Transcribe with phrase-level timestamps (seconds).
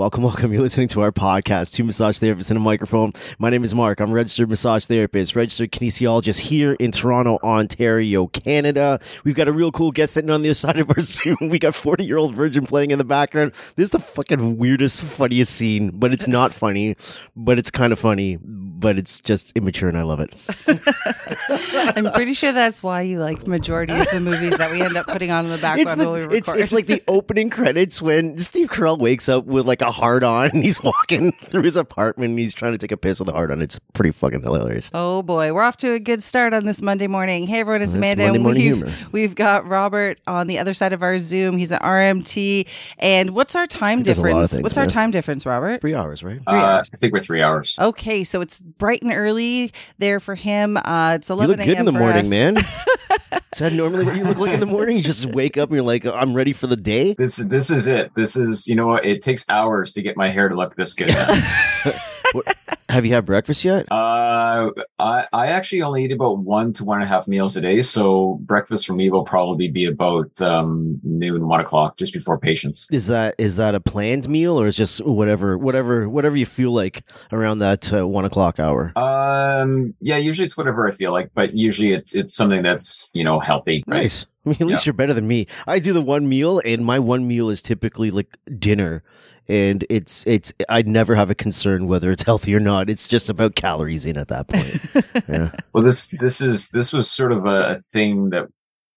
[0.00, 0.50] Welcome, welcome.
[0.50, 3.12] You're listening to our podcast, Two Massage Therapists and a Microphone.
[3.38, 4.00] My name is Mark.
[4.00, 8.98] I'm a registered massage therapist, registered kinesiologist here in Toronto, Ontario, Canada.
[9.24, 11.36] We've got a real cool guest sitting on the other side of our Zoom.
[11.50, 13.52] We got 40 year old virgin playing in the background.
[13.76, 16.96] This is the fucking weirdest, funniest scene, but it's not funny,
[17.36, 20.34] but it's kind of funny, but it's just immature and I love it.
[21.96, 25.06] I'm pretty sure that's why you like majority of the movies that we end up
[25.06, 26.36] putting on in the background It's, the- while we record.
[26.36, 30.22] it's, it's like the opening credits when Steve Carell wakes up with like a hard
[30.24, 33.28] on and he's walking through his apartment and he's trying to take a piss with
[33.28, 33.60] a hard on.
[33.62, 34.90] It's pretty fucking hilarious.
[34.94, 37.46] Oh boy, we're off to a good start on this Monday morning.
[37.46, 38.24] Hey everyone, it's That's Amanda.
[38.24, 38.92] Monday morning we've, humor.
[39.12, 41.56] we've got Robert on the other side of our Zoom.
[41.56, 42.66] He's an RMT.
[42.98, 44.50] And what's our time He does a lot of difference?
[44.52, 45.80] things, What's our time difference, Robert?
[45.80, 46.40] Three hours, right?
[46.48, 46.90] Three Uh, hours.
[46.92, 47.76] I think we're three hours.
[47.78, 50.76] Okay, so it's bright and early there for him.
[50.76, 52.28] Uh, it's 11 look good in the morning, us.
[52.28, 52.56] man.
[53.52, 54.96] Is that normally what you look like in the morning?
[54.96, 57.14] You just wake up and you're like, I'm ready for the day.
[57.14, 58.12] This this is it.
[58.14, 59.04] This is you know what?
[59.04, 61.10] It takes hours to get my hair to look this good.
[62.34, 62.42] man.
[62.90, 63.86] Have you had breakfast yet?
[63.92, 67.60] uh, I I actually only eat about one to one and a half meals a
[67.60, 67.82] day.
[67.82, 72.88] So breakfast for me will probably be about um, noon, one o'clock, just before patients.
[72.90, 76.72] Is that is that a planned meal or is just whatever whatever whatever you feel
[76.72, 78.92] like around that uh, one o'clock hour?
[78.96, 83.22] Um, yeah, usually it's whatever I feel like, but usually it's it's something that's you
[83.22, 83.84] know healthy.
[83.86, 84.02] Right?
[84.02, 84.26] Nice.
[84.46, 85.46] I mean, at least you're better than me.
[85.66, 89.04] I do the one meal, and my one meal is typically like dinner,
[89.50, 90.52] and it's it's.
[90.68, 92.88] I never have a concern whether it's healthy or not.
[92.88, 94.80] It's just about calories in at that point.
[95.28, 95.50] yeah.
[95.72, 98.46] Well, this this is this was sort of a, a thing that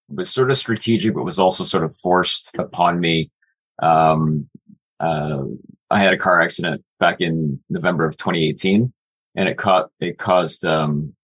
[0.08, 3.30] was sort of strategic, but was also sort of forced upon me.
[3.82, 4.48] Um,
[5.00, 5.42] uh,
[5.90, 8.92] I had a car accident back in November of 2018,
[9.34, 11.14] and it caught it caused um,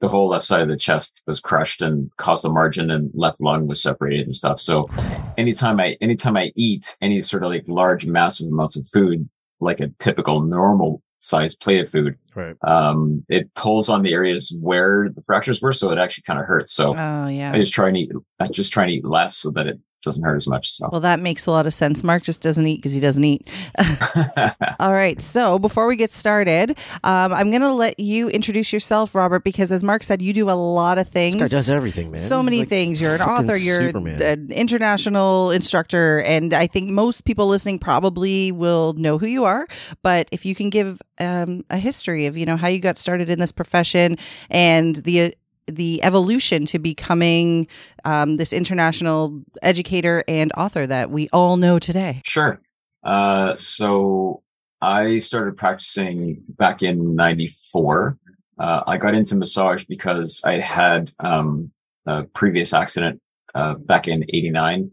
[0.00, 3.40] the whole left side of the chest was crushed and caused a margin, and left
[3.40, 4.60] lung was separated and stuff.
[4.60, 4.88] So,
[5.36, 9.28] anytime I anytime I eat any sort of like large, massive amounts of food,
[9.60, 12.54] like a typical normal size plate of food, Right.
[12.62, 16.46] um, it pulls on the areas where the fractures were, so it actually kind of
[16.46, 16.72] hurts.
[16.72, 17.50] So Oh, yeah.
[17.52, 20.22] I just try and eat, I just try and eat less so that it doesn't
[20.22, 20.70] hurt as much.
[20.70, 22.04] So Well, that makes a lot of sense.
[22.04, 23.48] Mark just doesn't eat because he doesn't eat.
[24.78, 25.20] All right.
[25.20, 29.72] So before we get started, um, I'm going to let you introduce yourself, Robert, because
[29.72, 31.34] as Mark said, you do a lot of things.
[31.34, 32.20] This guy does everything, man.
[32.20, 33.00] So many like things.
[33.00, 33.56] You're an author.
[33.56, 34.22] You're Superman.
[34.22, 39.66] an international instructor, and I think most people listening probably will know who you are.
[40.02, 43.30] But if you can give um, a history of you know how you got started
[43.30, 44.16] in this profession
[44.50, 45.34] and the
[45.68, 47.66] the evolution to becoming
[48.04, 52.22] um, this international educator and author that we all know today.
[52.24, 52.60] Sure.
[53.04, 54.42] Uh, so
[54.80, 58.18] I started practicing back in 94.
[58.58, 61.70] Uh, I got into massage because I had, um,
[62.06, 63.20] a previous accident,
[63.54, 64.90] uh, back in 89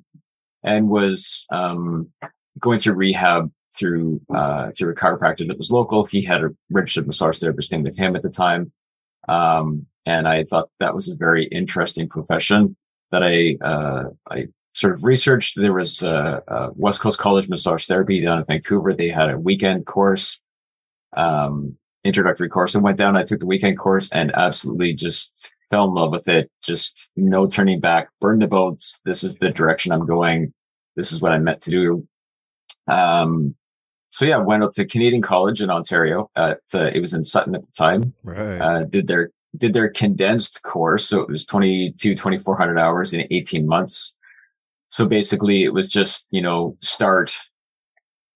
[0.63, 2.11] and was, um,
[2.59, 6.05] going through rehab through, uh, through a chiropractor that was local.
[6.05, 8.71] He had a registered massage therapist in with him at the time.
[9.27, 12.75] Um, and I thought that was a very interesting profession
[13.11, 15.59] that I, uh, I sort of researched.
[15.59, 18.93] There was uh, uh, West Coast College Massage Therapy down in Vancouver.
[18.93, 20.39] They had a weekend course,
[21.15, 22.75] um, introductory course.
[22.75, 23.15] and went down.
[23.15, 26.51] I took the weekend course and absolutely just fell in love with it.
[26.61, 28.09] Just no turning back.
[28.21, 28.99] Burn the boats.
[29.05, 30.53] This is the direction I'm going.
[30.95, 32.07] This is what I'm meant to do.
[32.87, 33.55] Um,
[34.09, 36.29] so yeah, went up to Canadian College in Ontario.
[36.35, 38.61] At, uh, it was in Sutton at the time right.
[38.61, 41.07] uh, did their did their condensed course.
[41.07, 44.17] So it was 22, 2400 hours in 18 months.
[44.89, 47.35] So basically it was just, you know, start,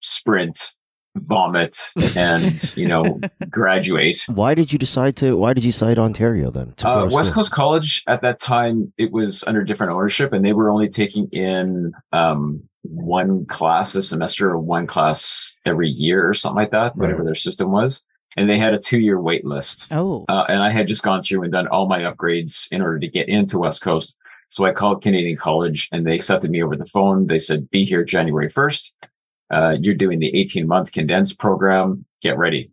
[0.01, 0.71] sprint,
[1.17, 1.75] vomit,
[2.15, 3.19] and, you know,
[3.49, 4.17] graduate.
[4.27, 5.35] why did you decide to?
[5.37, 6.73] Why did you decide Ontario then?
[6.77, 7.33] to Uh, West?
[7.33, 11.27] Coast College at that time, it was under different ownership and they were only taking
[11.31, 16.95] in, um, one class a semester or one class every year or something like that,
[16.95, 17.25] whatever Right.
[17.25, 18.05] their system was.
[18.37, 19.87] And they had a two year wait list.
[19.91, 22.99] Oh, Uh, and I had just gone through and done all my upgrades in order
[22.99, 24.17] to get into West Coast.
[24.49, 27.27] So I called Canadian College and they accepted me over the phone.
[27.27, 28.93] They said, be here January 1st.
[29.51, 32.05] Uh, you're doing the 18 month condensed program.
[32.21, 32.71] Get ready.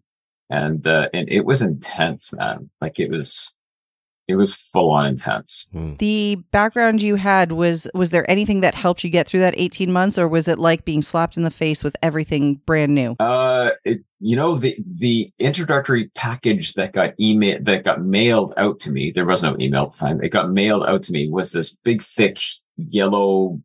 [0.51, 2.71] And, uh, and it was intense, man.
[2.81, 3.56] Like it was,
[4.29, 5.69] it was full on intense.
[5.99, 9.93] the background you had was was there anything that helped you get through that 18
[9.93, 13.71] months or was it like being slapped in the face with everything brand new Uh,
[13.85, 18.91] it, you know, the, the introductory package that got email, that got mailed out to
[18.91, 20.23] me, there was no email at the time.
[20.23, 22.39] It got mailed out to me was this big, thick,
[22.77, 23.61] yellow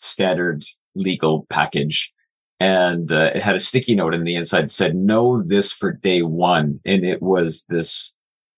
[0.00, 0.64] standard
[0.94, 2.12] legal package.
[2.58, 5.92] And uh, it had a sticky note in the inside that said, know this for
[5.92, 6.76] day one.
[6.84, 8.14] And it was this,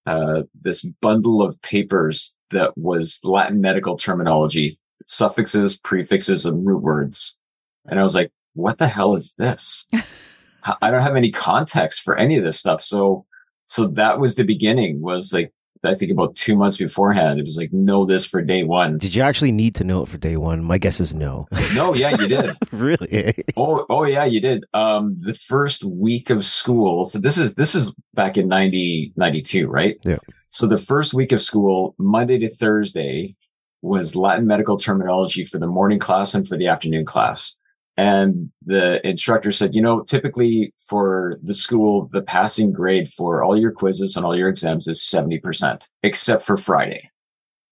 [0.07, 7.39] uh, this bundle of papers that was Latin medical terminology, suffixes, prefixes, and root words.
[7.87, 9.89] And I was like, what the hell is this?
[10.83, 12.83] I don't have any context for any of this stuff.
[12.83, 13.27] So,
[13.67, 15.53] so that was the beginning was like,
[15.84, 18.99] I think about two months beforehand, it was like, know this for day one.
[18.99, 20.62] Did you actually need to know it for day one?
[20.62, 21.49] My guess is no.
[21.75, 22.56] no, yeah, you did.
[22.73, 23.44] really?
[23.56, 24.64] oh, oh yeah, you did.
[24.75, 27.05] Um, the first week of school.
[27.05, 29.96] So this is, this is back in 90, 92, right?
[30.05, 30.19] Yeah.
[30.50, 33.37] So the first week of school, Monday to Thursday
[33.81, 37.56] was Latin medical terminology for the morning class and for the afternoon class.
[37.97, 43.56] And the instructor said, you know, typically for the school, the passing grade for all
[43.56, 47.11] your quizzes and all your exams is 70%, except for Friday.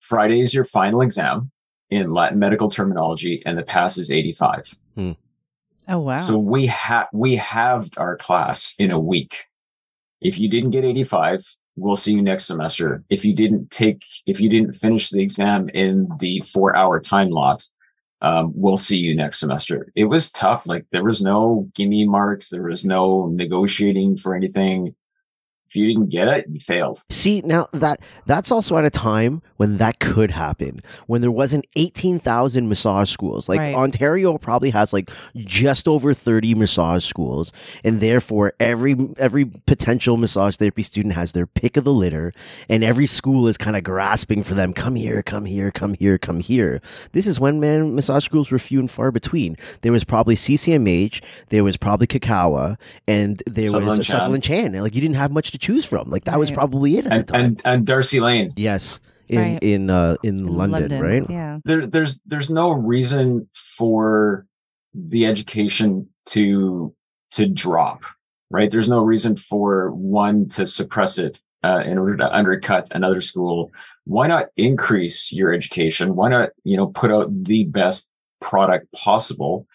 [0.00, 1.50] Friday is your final exam
[1.88, 4.78] in Latin medical terminology and the pass is 85.
[4.94, 5.12] Hmm.
[5.88, 6.20] Oh, wow.
[6.20, 9.46] So we have, we halved our class in a week.
[10.20, 13.02] If you didn't get 85, we'll see you next semester.
[13.08, 17.30] If you didn't take, if you didn't finish the exam in the four hour time
[17.30, 17.66] lot,
[18.22, 19.92] um, we'll see you next semester.
[19.94, 20.66] It was tough.
[20.66, 22.50] Like there was no gimme marks.
[22.50, 24.94] There was no negotiating for anything
[25.70, 27.04] if you didn't get it, you failed.
[27.10, 31.64] See, now that that's also at a time when that could happen, when there wasn't
[31.76, 33.48] 18,000 massage schools.
[33.48, 33.74] Like right.
[33.76, 37.52] Ontario probably has like just over 30 massage schools,
[37.84, 42.32] and therefore every every potential massage therapy student has their pick of the litter,
[42.68, 46.18] and every school is kind of grasping for them, come here, come here, come here,
[46.18, 46.80] come here.
[47.12, 49.56] This is when man massage schools were few and far between.
[49.82, 52.76] There was probably CCMH, there was probably Kikkawa,
[53.06, 54.16] and there Sutherland was Chan.
[54.16, 54.72] Sutherland Chan.
[54.72, 56.10] Like you didn't have much to choose from.
[56.10, 56.38] Like that right.
[56.38, 57.44] was probably it at and, the time.
[57.44, 58.52] And, and D'Arcy Lane.
[58.56, 59.00] Yes.
[59.28, 59.62] In right.
[59.62, 61.30] in uh in, in London, London, right?
[61.30, 61.58] Yeah.
[61.64, 64.46] There there's there's no reason for
[64.92, 66.94] the education to
[67.32, 68.04] to drop,
[68.50, 68.70] right?
[68.70, 73.70] There's no reason for one to suppress it uh, in order to undercut another school.
[74.04, 76.16] Why not increase your education?
[76.16, 78.10] Why not, you know, put out the best
[78.40, 79.66] product possible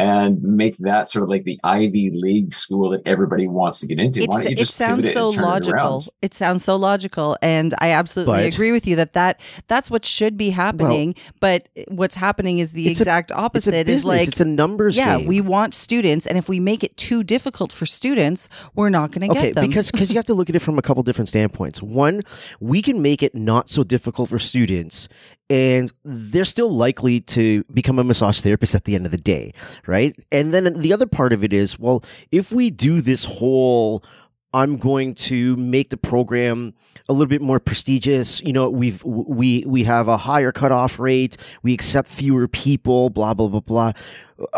[0.00, 4.00] and make that sort of like the Ivy League school that everybody wants to get
[4.00, 4.24] into.
[4.24, 5.98] Why don't you just it sounds so logical.
[6.22, 9.90] It, it, sounds so logical, and I absolutely but, agree with you that that that's
[9.90, 11.14] what should be happening.
[11.18, 13.74] Well, but what's happening is the exact a, opposite.
[13.90, 15.26] is like it's a numbers yeah, game.
[15.26, 19.28] we want students, and if we make it too difficult for students, we're not going
[19.28, 19.68] to okay, get them.
[19.68, 21.82] because because you have to look at it from a couple different standpoints.
[21.82, 22.22] One,
[22.58, 25.10] we can make it not so difficult for students
[25.50, 29.52] and they're still likely to become a massage therapist at the end of the day,
[29.86, 30.16] right?
[30.30, 34.02] And then the other part of it is, well, if we do this whole
[34.52, 36.74] I'm going to make the program
[37.08, 38.40] a little bit more prestigious.
[38.40, 41.36] You know, we've we we have a higher cutoff rate.
[41.62, 43.10] We accept fewer people.
[43.10, 43.92] Blah blah blah blah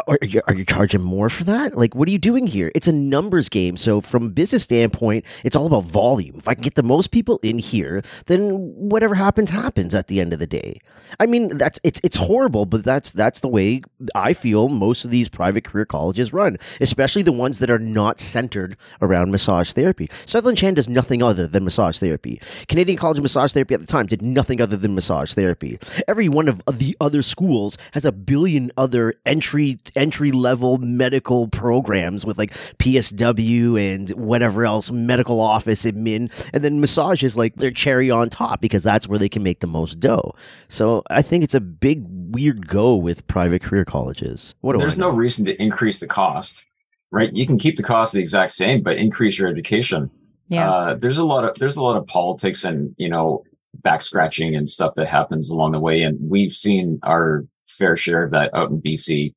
[0.06, 1.76] are you, are you charging more for that?
[1.76, 2.70] Like, what are you doing here?
[2.74, 3.76] It's a numbers game.
[3.76, 6.36] So, from a business standpoint, it's all about volume.
[6.36, 10.20] If I can get the most people in here, then whatever happens, happens at the
[10.20, 10.78] end of the day.
[11.20, 13.82] I mean, that's it's it's horrible, but that's that's the way
[14.14, 18.20] I feel most of these private career colleges run, especially the ones that are not
[18.20, 20.08] centered around massage therapy.
[20.26, 22.40] Sutherland Chan does nothing other than massage therapy.
[22.68, 25.78] Canadian College of Massage Therapy at the time did nothing other than massage therapy.
[26.08, 32.24] Every one of the other schools has a billion other entry entry level medical programs
[32.24, 37.70] with like PSW and whatever else, medical office admin, and then massage is like their
[37.70, 40.34] cherry on top because that's where they can make the most dough.
[40.68, 44.54] So I think it's a big weird go with private career colleges.
[44.60, 46.64] What There's no reason to increase the cost,
[47.10, 47.34] right?
[47.34, 50.10] You can keep the cost the exact same, but increase your education.
[50.48, 50.70] Yeah.
[50.70, 53.42] Uh, there's a lot of there's a lot of politics and you know
[53.82, 58.24] back scratching and stuff that happens along the way, and we've seen our fair share
[58.24, 59.32] of that out in BC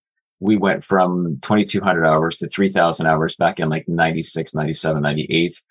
[0.45, 5.61] we went from 2200 hours to 3000 hours back in like 96 97 98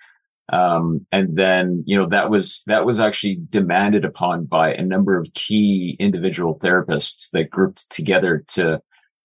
[0.53, 5.19] um, and then you know that was that was actually demanded upon by a number
[5.19, 8.81] of key individual therapists that grouped together to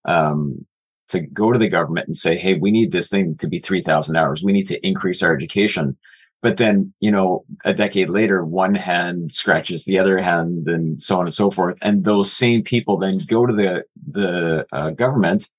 [0.06, 0.64] um,
[1.08, 4.16] to go to the government and say hey we need this thing to be 3000
[4.16, 4.42] hours.
[4.42, 5.98] We need to increase our education
[6.42, 11.16] but then, you know, a decade later, one hand scratches the other hand and so
[11.16, 11.78] on and so forth.
[11.82, 15.50] And those same people then go to the, the uh, government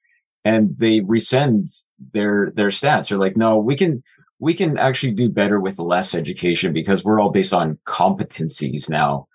[0.43, 1.67] and they rescind
[2.13, 3.09] their, their stats.
[3.09, 4.03] They're like, no, we can,
[4.39, 9.27] we can actually do better with less education because we're all based on competencies now.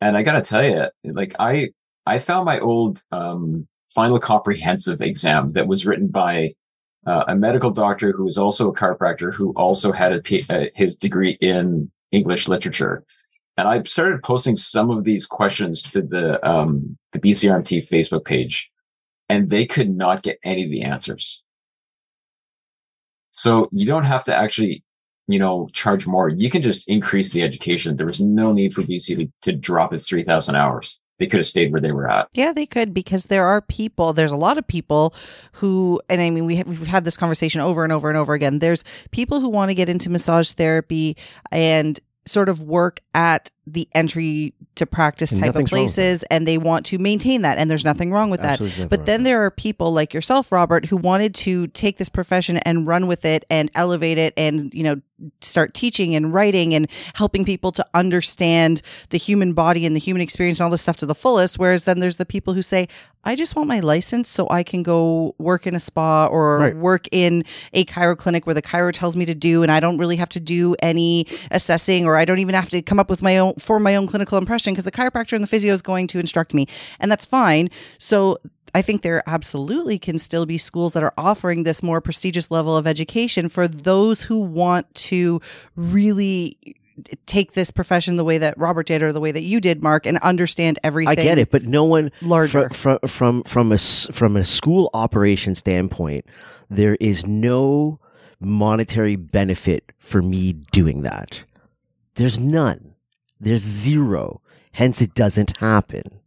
[0.00, 1.68] And I got to tell you, like I,
[2.06, 6.54] I found my old, um, final comprehensive exam that was written by
[7.08, 10.12] uh, a medical doctor who was also a chiropractor who also had
[10.50, 13.02] uh, his degree in English literature.
[13.56, 18.70] And I started posting some of these questions to the um, the BCRMT Facebook page,
[19.28, 21.42] and they could not get any of the answers.
[23.30, 24.84] So you don't have to actually,
[25.28, 26.28] you know, charge more.
[26.28, 27.96] You can just increase the education.
[27.96, 31.00] There was no need for BC to, to drop its three thousand hours.
[31.18, 32.28] They could have stayed where they were at.
[32.32, 34.12] Yeah, they could because there are people.
[34.12, 35.14] There's a lot of people
[35.52, 38.34] who, and I mean, we have, we've had this conversation over and over and over
[38.34, 38.60] again.
[38.60, 41.16] There's people who want to get into massage therapy
[41.50, 45.94] and sort of work at the entry to practice And type of nothing's wrong with
[45.94, 48.52] places and they want to maintain that and there's nothing wrong with that.
[48.52, 52.08] Absolutely nothing but then there are people like yourself robert who wanted to take this
[52.08, 55.00] profession and run with it and elevate it and you know
[55.40, 60.20] start teaching and writing and helping people to understand the human body and the human
[60.22, 61.58] experience and all this stuff to the fullest.
[61.58, 62.86] Whereas then there's the people who say
[63.24, 66.76] i just want my license so i can go work in a spa or Right.
[66.76, 67.44] work in
[67.74, 70.28] a chiro clinic where the chiro tells me to do and i don't really have
[70.30, 73.54] to do any assessing or i don't even have to come up with my own
[73.58, 76.54] for my own clinical impression because the chiropractor and the physio is going to instruct
[76.54, 76.66] me
[77.00, 78.38] and that's fine so
[78.74, 82.76] I think there absolutely can still be schools that are offering this more prestigious level
[82.76, 85.40] of education for those who want to
[85.74, 86.58] really
[87.26, 90.06] take this profession the way that Robert did or the way that you did, Mark,
[90.06, 91.18] and understand everything.
[91.18, 92.70] I get it, but no one Larger.
[92.70, 96.26] from from from from a from a school operation standpoint,
[96.68, 98.00] there is no
[98.40, 101.42] monetary benefit for me doing that.
[102.14, 102.87] There's none.
[103.40, 104.40] There's zero.
[104.72, 106.20] Hence, it doesn't happen.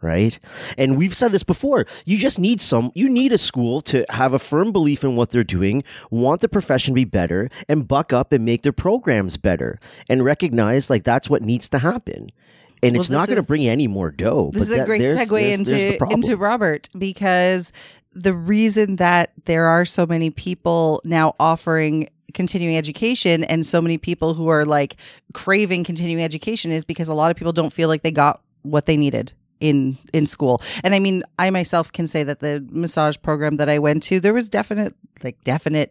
[0.00, 0.38] Right.
[0.76, 1.84] And we've said this before.
[2.04, 5.30] You just need some, you need a school to have a firm belief in what
[5.30, 9.36] they're doing, want the profession to be better, and buck up and make their programs
[9.36, 12.28] better and recognize like that's what needs to happen.
[12.80, 14.52] And Well, it's not going to bring any more dough.
[14.54, 17.72] This is a great there's- segue there's- there's the into into Robert because
[18.14, 23.98] the reason that there are so many people now offering continuing education and so many
[23.98, 24.96] people who are like
[25.32, 28.86] craving continuing education is because a lot of people don't feel like they got what
[28.86, 30.62] they needed in in school.
[30.84, 34.20] And I mean, I myself can say that the massage program that I went to,
[34.20, 34.94] there was definite
[35.24, 35.90] like definite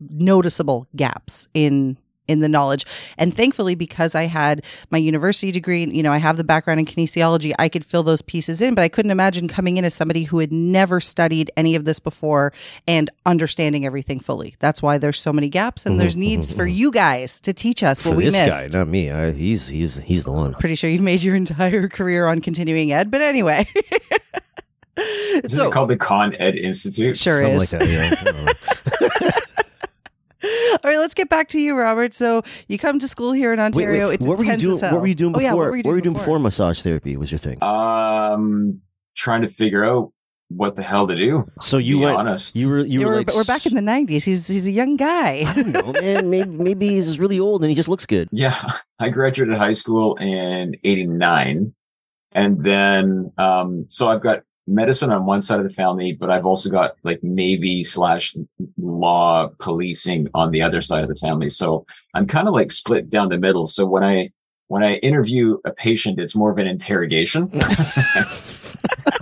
[0.00, 2.86] noticeable gaps in in the knowledge.
[3.16, 6.86] And thankfully, because I had my university degree, you know, I have the background in
[6.86, 8.74] kinesiology, I could fill those pieces in.
[8.74, 11.98] But I couldn't imagine coming in as somebody who had never studied any of this
[11.98, 12.52] before
[12.86, 14.54] and understanding everything fully.
[14.60, 16.76] That's why there's so many gaps and there's mm-hmm, needs for mm-hmm.
[16.76, 18.72] you guys to teach us for what we this missed.
[18.72, 19.10] guy, not me.
[19.10, 20.54] I, he's he's he's the one.
[20.54, 23.66] Pretty sure you've made your entire career on continuing ed, but anyway.
[24.98, 27.16] Isn't so it called the Con Ed Institute?
[27.16, 27.72] Sure Something is.
[27.72, 28.62] like that.
[29.00, 29.30] Yeah.
[30.42, 30.78] I don't know.
[30.84, 32.14] All right, let's get back to you, Robert.
[32.14, 34.08] So you come to school here in Ontario.
[34.08, 34.74] wait, It's what were you intense doing?
[34.76, 34.92] as hell.
[34.94, 35.42] What were you doing Oh, before?
[35.42, 36.38] yeah, what were you doing, before?
[36.38, 37.16] massage therapy?
[37.16, 37.62] Was your thing?
[37.62, 38.80] Um,
[39.16, 40.12] trying to figure out
[40.50, 41.46] what the hell to do.
[41.60, 42.16] so to you be went.
[42.16, 42.56] honest.
[42.56, 42.78] You were.
[42.80, 43.06] You were.
[43.08, 44.22] were, like, we're back in the '90s.
[44.24, 45.40] He's he's a young guy.
[45.40, 45.62] I guy.
[45.62, 46.30] don't know, man.
[46.30, 48.28] Maybe maybe he's really old and he just looks good.
[48.32, 48.56] Yeah,
[48.98, 51.74] I graduated high school in '89,
[52.32, 56.46] and then um, so I've got medicine on one side of the family, but I've
[56.46, 58.36] also got like Navy slash
[58.76, 61.48] law policing on the other side of the family.
[61.48, 63.66] So I'm kind of like split down the middle.
[63.66, 64.30] So when I
[64.68, 67.50] when I interview a patient, it's more of an interrogation.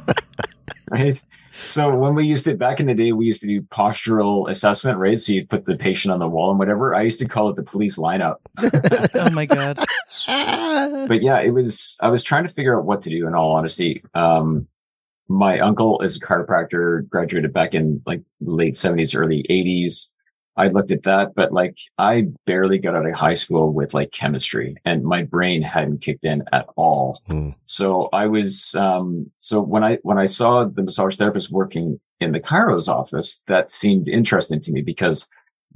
[0.90, 1.22] right?
[1.64, 4.98] So when we used it back in the day, we used to do postural assessment,
[4.98, 5.18] right?
[5.18, 6.94] So you'd put the patient on the wall and whatever.
[6.94, 8.36] I used to call it the police lineup.
[9.14, 9.78] oh my god.
[11.08, 13.52] But yeah, it was, I was trying to figure out what to do in all
[13.52, 14.02] honesty.
[14.14, 14.68] Um,
[15.28, 20.12] my uncle is a chiropractor, graduated back in like late seventies, early eighties.
[20.58, 24.12] I looked at that, but like I barely got out of high school with like
[24.12, 27.20] chemistry and my brain hadn't kicked in at all.
[27.26, 27.50] Hmm.
[27.66, 32.32] So I was, um, so when I, when I saw the massage therapist working in
[32.32, 35.28] the chiro's office, that seemed interesting to me because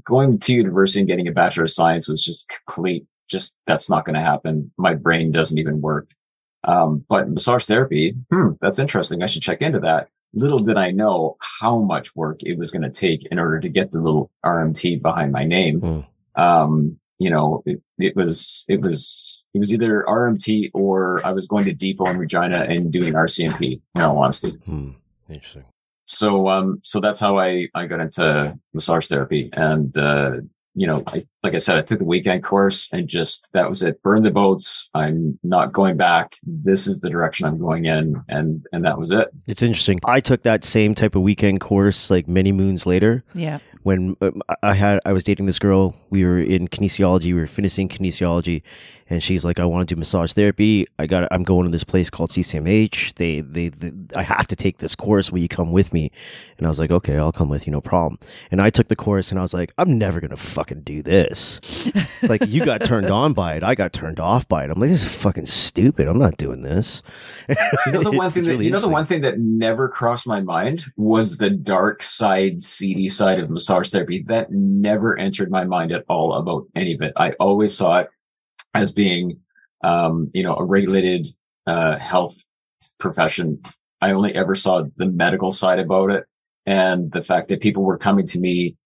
[0.05, 4.07] going to university and getting a bachelor of science was just complete, just that's not
[4.07, 4.73] going to happen.
[4.79, 6.09] My brain doesn't even work.
[6.65, 9.23] Um, but massage therapy, hmm, that's interesting.
[9.23, 10.09] I should check into that.
[10.33, 13.69] Little did I know how much work it was going to take in order to
[13.69, 15.81] get the little RMT behind my name.
[15.81, 16.41] Hmm.
[16.41, 21.47] Um, you know, it, it was, it was, it was either RMT or I was
[21.47, 24.51] going to Depot in Regina and doing RCMP, in all honesty.
[24.51, 24.91] Hmm.
[25.29, 25.65] Interesting.
[26.05, 29.51] So, um, so that's how I, I got into massage therapy.
[29.53, 30.39] And, uh,
[30.75, 33.83] you know, I, like I said, I took the weekend course and just, that was
[33.83, 34.03] it.
[34.03, 34.89] Burn the boats.
[34.95, 36.35] I'm not going back.
[36.45, 38.23] This is the direction I'm going in.
[38.29, 39.29] And, and that was it.
[39.47, 39.99] It's interesting.
[40.05, 43.59] I took that same type of weekend course like many moons later Yeah.
[43.83, 45.97] when um, I had I was dating this girl.
[46.11, 47.27] We were in kinesiology.
[47.27, 48.63] We were finishing kinesiology,
[49.11, 50.87] and she's like, "I want to do massage therapy.
[50.99, 51.27] I got.
[51.33, 53.15] I'm going to this place called CCMH.
[53.15, 55.33] They, they, they, I have to take this course.
[55.33, 56.13] Will you come with me?"
[56.57, 58.19] And I was like, "Okay, I'll come with you, no problem."
[58.53, 61.61] And I took the course, and I was like, "I'm never gonna fucking do this."
[62.23, 64.71] like you got turned on by it, I got turned off by it.
[64.71, 66.07] I'm like, "This is fucking stupid.
[66.07, 67.03] I'm not doing this."
[67.87, 70.27] You know, the one thing that, really you know, the one thing that never crossed
[70.27, 74.23] my mind was the dark side, seedy side of massage therapy.
[74.23, 77.13] That never entered my mind at all about any of it.
[77.17, 78.11] I always saw it
[78.75, 79.39] as being,
[79.83, 81.27] um, you know, a regulated,
[81.67, 82.45] uh, health
[82.99, 83.61] profession,
[84.01, 86.25] I only ever saw the medical side about it
[86.67, 88.77] and the fact that people were coming to me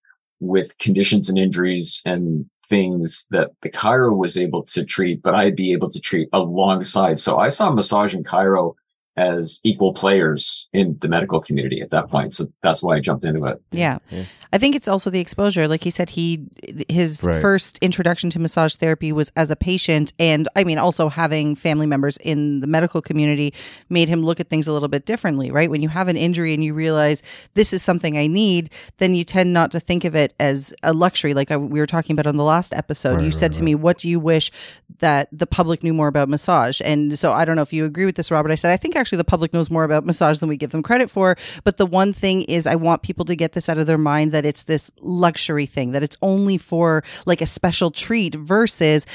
[0.40, 5.56] with conditions and injuries and things that the chiro was able to treat, but I'd
[5.56, 7.18] be able to treat alongside.
[7.18, 8.74] So I saw massage and chiro
[9.16, 12.32] as equal players in the medical community at that point.
[12.32, 13.62] So that's why I jumped into it.
[13.70, 13.98] Yeah.
[14.10, 14.24] Yeah.
[14.54, 15.66] I think it's also the exposure.
[15.66, 16.46] Like he said, he
[16.88, 17.40] his Right.
[17.40, 21.86] first introduction to massage therapy was as a patient, and I mean, also having family
[21.86, 23.52] members in the medical community
[23.90, 25.50] made him look at things a little bit differently.
[25.50, 25.68] Right?
[25.68, 27.20] When you have an injury and you realize
[27.54, 30.92] this is something I need, then you tend not to think of it as a
[30.92, 31.34] luxury.
[31.34, 33.62] Like I, we were talking about on the last episode, Right, you said right, to
[33.64, 34.52] me, "What do you wish
[35.00, 38.04] that the public knew more about massage?" And so I don't know if you agree
[38.04, 38.52] with this, Robert.
[38.52, 40.82] I said I think actually the public knows more about massage than we give them
[40.84, 41.36] credit for.
[41.64, 44.30] But the one thing is, I want people to get this out of their mind
[44.30, 49.06] that it's this luxury thing, that it's only for like a special treat versus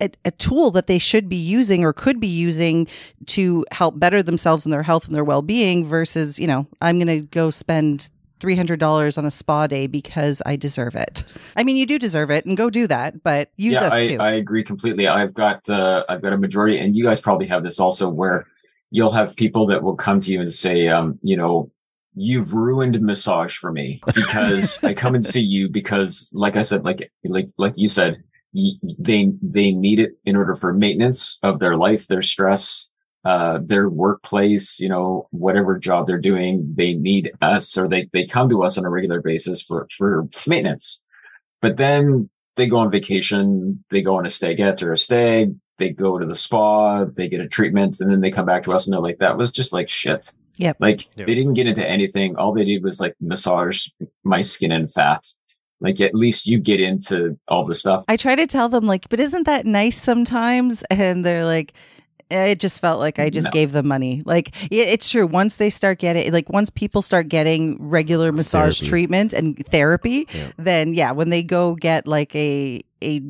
[0.00, 2.86] a, a tool that they should be using or could be using
[3.26, 6.98] to help better themselves and their health and their well being versus, you know, I'm
[6.98, 8.10] going to go spend.
[8.40, 11.24] $300 on a spa day because I deserve it.
[11.56, 14.02] I mean, you do deserve it and go do that, but use yeah, us I,
[14.04, 14.16] too.
[14.20, 15.08] I agree completely.
[15.08, 18.46] I've got uh, I've got a majority, and you guys probably have this also, where
[18.90, 21.70] you'll have people that will come to you and say, um, you know,
[22.14, 26.84] you've ruined massage for me because I come and see you because, like I said,
[26.84, 31.58] like like like you said, y- they they need it in order for maintenance of
[31.58, 32.90] their life, their stress,
[33.24, 38.24] uh, their workplace, you know, whatever job they're doing, they need us or they they
[38.24, 41.00] come to us on a regular basis for for maintenance.
[41.60, 45.90] But then they go on vacation, they go on a stagette or a stag, they
[45.90, 48.86] go to the spa, they get a treatment, and then they come back to us
[48.86, 50.32] and they're like, that was just like shit.
[50.56, 50.76] Yep.
[50.80, 51.26] Like Yep.
[51.26, 52.36] they didn't get into anything.
[52.36, 53.88] All they did was like massage
[54.24, 55.22] my skin and fat.
[55.80, 58.04] Like at least you get into all the stuff.
[58.08, 60.82] I try to tell them like, but isn't that nice sometimes?
[60.90, 61.74] And they're like,
[62.30, 63.50] "Eh, it just felt like I just No.
[63.50, 64.22] gave them money.
[64.24, 65.26] Like yeah, it's true.
[65.26, 68.88] Once they start getting like once people start getting regular massage Therapy.
[68.88, 70.50] treatment and therapy, Yeah.
[70.56, 73.20] then yeah, when they go get like a a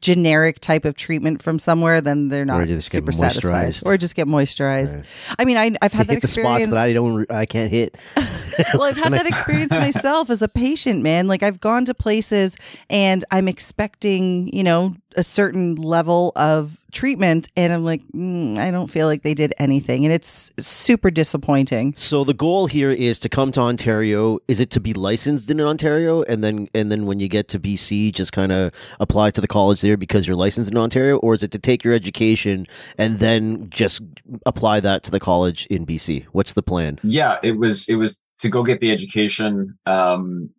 [0.00, 3.76] generic type of treatment from somewhere, then they're not Or just get super satisfied.
[3.86, 4.96] Or just get moisturized.
[4.96, 5.04] Right.
[5.38, 6.74] I mean, I, I've To had that hit the spots experience.
[6.74, 7.96] that I don't, I can't hit.
[8.74, 11.26] well, I've had that experience myself as a patient, man.
[11.28, 12.56] Like I've gone to places
[12.90, 18.70] and I'm expecting, you know, a certain level of treatment, and I'm like, mm, I
[18.70, 21.94] don't feel like they did anything, and it's super disappointing.
[21.96, 24.38] So the goal here is to come to Ontario.
[24.48, 27.60] Is it to be licensed in Ontario, and then and then when you get to
[27.60, 31.34] BC, just kind of apply to the college there because you're licensed in Ontario, or
[31.34, 34.00] is it to take your education and then just
[34.46, 36.24] apply that to the college in BC?
[36.32, 36.98] What's the plan?
[37.02, 39.76] Yeah, it was it was to go get the education.
[39.86, 40.50] Um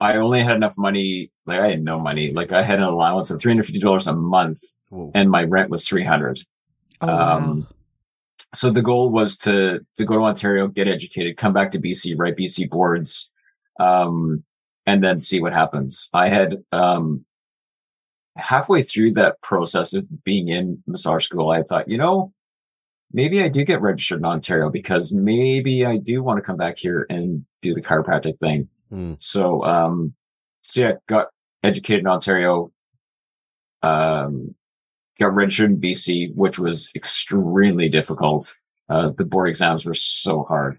[0.00, 2.32] I only had enough money, like I had no money.
[2.32, 4.60] Like I had an allowance of three hundred fifty dollars a month
[5.14, 6.40] and my rent was three hundred.
[7.00, 7.36] Oh, wow.
[7.38, 7.66] Um,
[8.54, 12.14] so the goal was to to go to Ontario, get educated, come back to BC,
[12.18, 13.30] write BC boards,
[13.80, 14.44] um,
[14.86, 16.08] and then see what happens.
[16.12, 17.24] I had um,
[18.36, 22.32] halfway through that process of being in massage school, I thought, you know,
[23.12, 26.78] maybe I do get registered in Ontario because maybe I do want to come back
[26.78, 28.68] here and do the chiropractic thing.
[28.90, 29.14] Hmm.
[29.18, 30.14] So, um,
[30.62, 31.28] so yeah, got
[31.62, 32.72] educated in Ontario.
[33.82, 34.54] Um,
[35.18, 38.56] got registered in BC, which was extremely difficult.
[38.88, 40.78] Uh, the board exams were so hard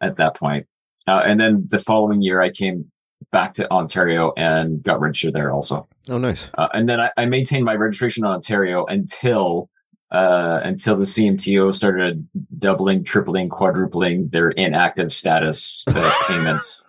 [0.00, 0.66] at that point.
[1.06, 2.90] Uh, and then the following year, I came
[3.30, 5.86] back to Ontario and got registered there also.
[6.08, 6.50] Oh, nice.
[6.54, 9.70] Uh, and then I, I maintained my registration in Ontario until
[10.10, 12.28] uh, until the CMTO started
[12.58, 16.84] doubling, tripling, quadrupling their inactive status uh, payments.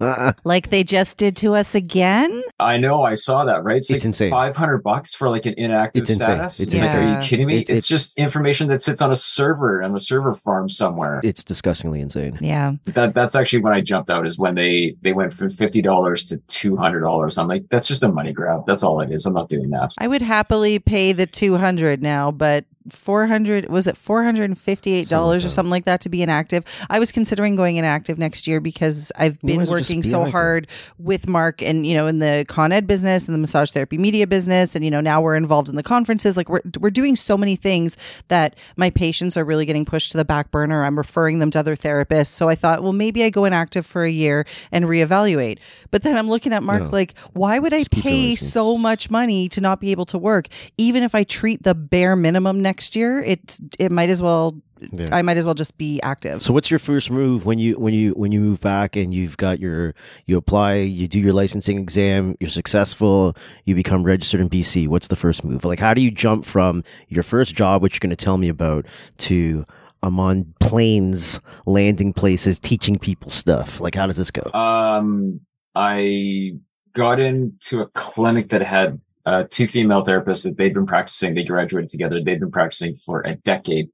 [0.00, 0.32] Uh-uh.
[0.44, 2.42] like they just did to us again.
[2.60, 3.64] I know, I saw that.
[3.64, 3.78] Right?
[3.88, 4.30] It's insane.
[4.30, 6.24] Five hundred bucks for like an inactive It's insane.
[6.36, 6.60] status.
[6.60, 7.08] It's Like, insane.
[7.08, 7.56] Are you kidding me?
[7.56, 11.20] It- it's, it's- just information that sits on a server on a server farm somewhere.
[11.24, 12.38] It's disgustingly insane.
[12.40, 14.26] Yeah, that that's actually when I jumped out.
[14.26, 17.38] Is when they they went from fifty dollars to two hundred dollars.
[17.38, 18.66] I'm like, that's just a money grab.
[18.66, 19.26] That's all it is.
[19.26, 19.94] I'm not doing that.
[19.98, 24.44] I would happily pay the two hundred now, but four hundred was it four hundred
[24.44, 25.54] and fifty eight dollars or Something like that.
[25.54, 26.64] something like that to be inactive.
[26.88, 30.02] I was considering going inactive next year because I've been might as well just working
[30.02, 30.32] so inactive.
[30.32, 33.98] hard with Mark and you know in the Con Ed business and the massage therapy
[33.98, 36.36] media business, and you know now we're involved in the conferences.
[36.36, 37.96] Like we're we're doing so many things
[38.28, 40.84] that my patients are really getting pushed to the back burner.
[40.84, 42.28] I'm referring them to other therapists.
[42.28, 45.58] So I thought, well, maybe I go inactive for a year and reevaluate.
[45.90, 46.88] But then I'm looking at Mark No.
[46.90, 50.48] like, why would I Just pay so much money to not be able to work?
[50.76, 54.54] Even if I treat the bare minimum next year, it's it might as well.
[54.92, 55.08] Yeah.
[55.12, 56.42] I might as well just be active.
[56.42, 59.36] So what's your first move when you when you when you move back and you've
[59.36, 59.94] got your
[60.26, 65.08] you apply you do your licensing exam you're successful you become registered in BC what's
[65.08, 68.10] the first move like how do you jump from your first job which you're going
[68.10, 68.86] to tell me about
[69.18, 69.64] to
[70.02, 73.80] I'm on planes, landing places, teaching people stuff.
[73.80, 74.48] Like, how does this go?
[74.54, 75.40] Um,
[75.74, 76.52] I
[76.94, 81.34] got into a clinic that had uh, two female therapists that they'd been practicing.
[81.34, 82.22] They graduated together.
[82.22, 83.90] They'd been practicing for a decade.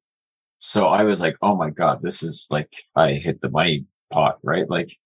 [0.66, 4.38] So I was like, oh my God, this is like, I hit the money pot,
[4.42, 4.68] right?
[4.68, 4.96] Like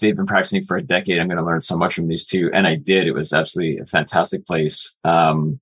[0.00, 1.20] they've been practicing for a decade.
[1.20, 2.50] I'm going to learn so much from these two.
[2.52, 3.06] And I did.
[3.06, 4.96] It was absolutely a fantastic place.
[5.04, 5.60] Um,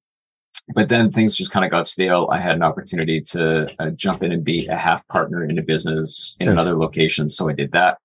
[0.75, 2.29] but then things just kind of got stale.
[2.33, 5.63] I had an opportunity to uh, jump in and be a half partner in a
[5.63, 6.55] business in Nice.
[6.55, 7.29] another location.
[7.29, 7.99] So I did that.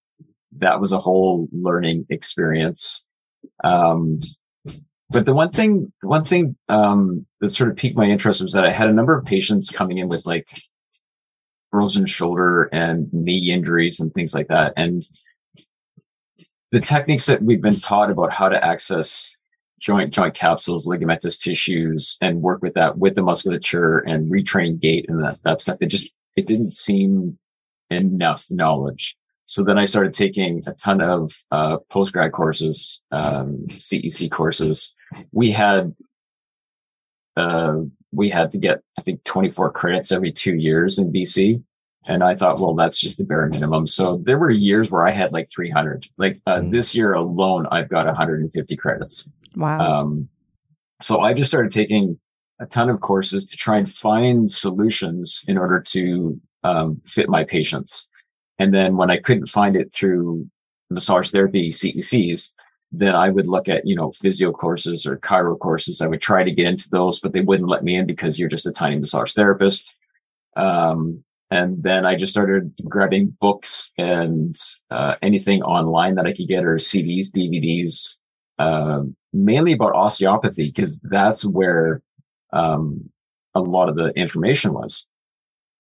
[0.58, 3.06] That was a whole learning experience.
[3.64, 4.20] Um,
[5.10, 8.54] but the one thing, the one thing, um, that sort of piqued my interest was
[8.54, 10.48] that I had a number of patients coming in with like
[11.72, 14.74] frozen shoulder and knee injuries and things like that.
[14.78, 15.04] And
[16.72, 19.36] the techniques that we've been taught about how to access
[19.80, 25.06] joint joint capsules, ligamentous tissues, and work with that with the musculature and retrain gait
[25.08, 25.78] and that, that stuff.
[25.82, 27.38] It just it didn't seem
[27.90, 29.16] enough knowledge.
[29.46, 34.96] So then I started taking a ton of uh, post grad courses, um, CEC courses.
[35.32, 35.96] We had
[37.38, 37.82] uh,
[38.12, 41.62] we had to get I think 24 credits every two years in BC.
[42.08, 43.88] And I thought, well, that's just the bare minimum.
[43.88, 46.06] So there were years where I had like 300.
[46.18, 46.72] Like uh, Mhm.
[46.72, 49.28] this year alone, I've got 150 credits.
[49.56, 49.80] Wow.
[49.80, 50.30] Um,
[51.02, 52.20] so I just started taking
[52.60, 57.44] a ton of courses to try and find solutions in order to um, fit my
[57.44, 58.08] patients.
[58.60, 60.48] And then when I couldn't find it through
[60.90, 62.54] massage therapy CECs,
[62.92, 66.02] then I would look at, you know, physio courses or chiro courses.
[66.02, 68.50] I would try to get into those, but they wouldn't let me in because you're
[68.50, 69.98] just a tiny massage therapist.
[70.56, 74.56] Um, and then I just started grabbing books and
[74.90, 78.18] uh, anything online that I could get or CDs, DVDs,
[78.58, 82.02] um, mainly about osteopathy because that's where
[82.54, 83.10] um,
[83.54, 85.08] a lot of the information was.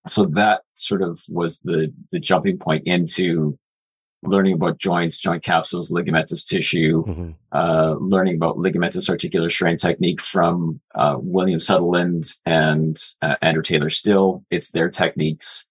[0.07, 3.57] So that sort of was the the jumping point into
[4.23, 7.35] learning about joints, joint capsules, ligamentous tissue, Mhm.
[7.51, 13.89] uh, learning about ligamentous articular strain technique from uh, William Sutherland and uh, Andrew Taylor
[13.89, 14.43] Still.
[14.49, 15.67] It's their techniques,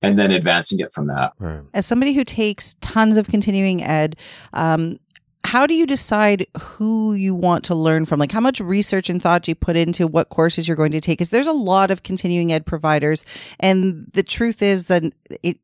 [0.00, 1.32] and then advancing it from that.
[1.40, 1.62] Right.
[1.74, 4.14] As somebody who takes tons of continuing ed,
[4.52, 4.98] um,
[5.44, 8.20] how do you decide who you want to learn from?
[8.20, 11.00] Like, how much research and thought do you put into what courses you're going to
[11.00, 11.18] take?
[11.18, 13.24] Because there's a lot of continuing ed providers,
[13.58, 15.04] and the truth is that
[15.42, 15.58] it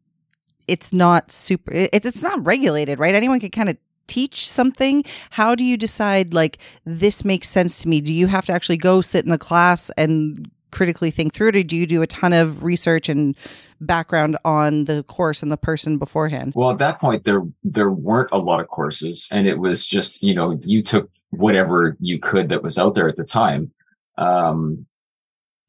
[0.67, 1.73] it's not super.
[1.75, 3.15] It's it's not regulated, right?
[3.15, 5.05] Anyone can kind of teach something.
[5.31, 8.01] How do you decide like this makes sense to me?
[8.01, 11.57] Do you have to actually go sit in the class and critically think through it,
[11.57, 13.37] or do you do a ton of research and
[13.81, 16.53] background on the course and the person beforehand?
[16.55, 20.23] Well, at that point, there there weren't a lot of courses, and it was just
[20.23, 23.73] you know you took whatever you could that was out there at the time.
[24.19, 24.87] Um,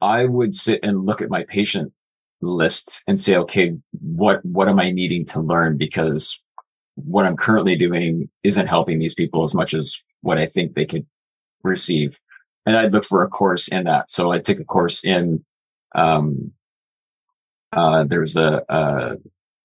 [0.00, 1.92] I would sit and look at my patient
[2.42, 5.76] list and say, okay, what what am I needing to learn?
[5.76, 6.38] Because
[6.96, 10.86] what I'm currently doing isn't helping these people as much as what I think they
[10.86, 11.06] could
[11.62, 12.18] receive.
[12.66, 14.10] And I'd look for a course in that.
[14.10, 15.44] So I took a course in
[15.94, 16.52] um,
[17.72, 19.16] uh, there's a, a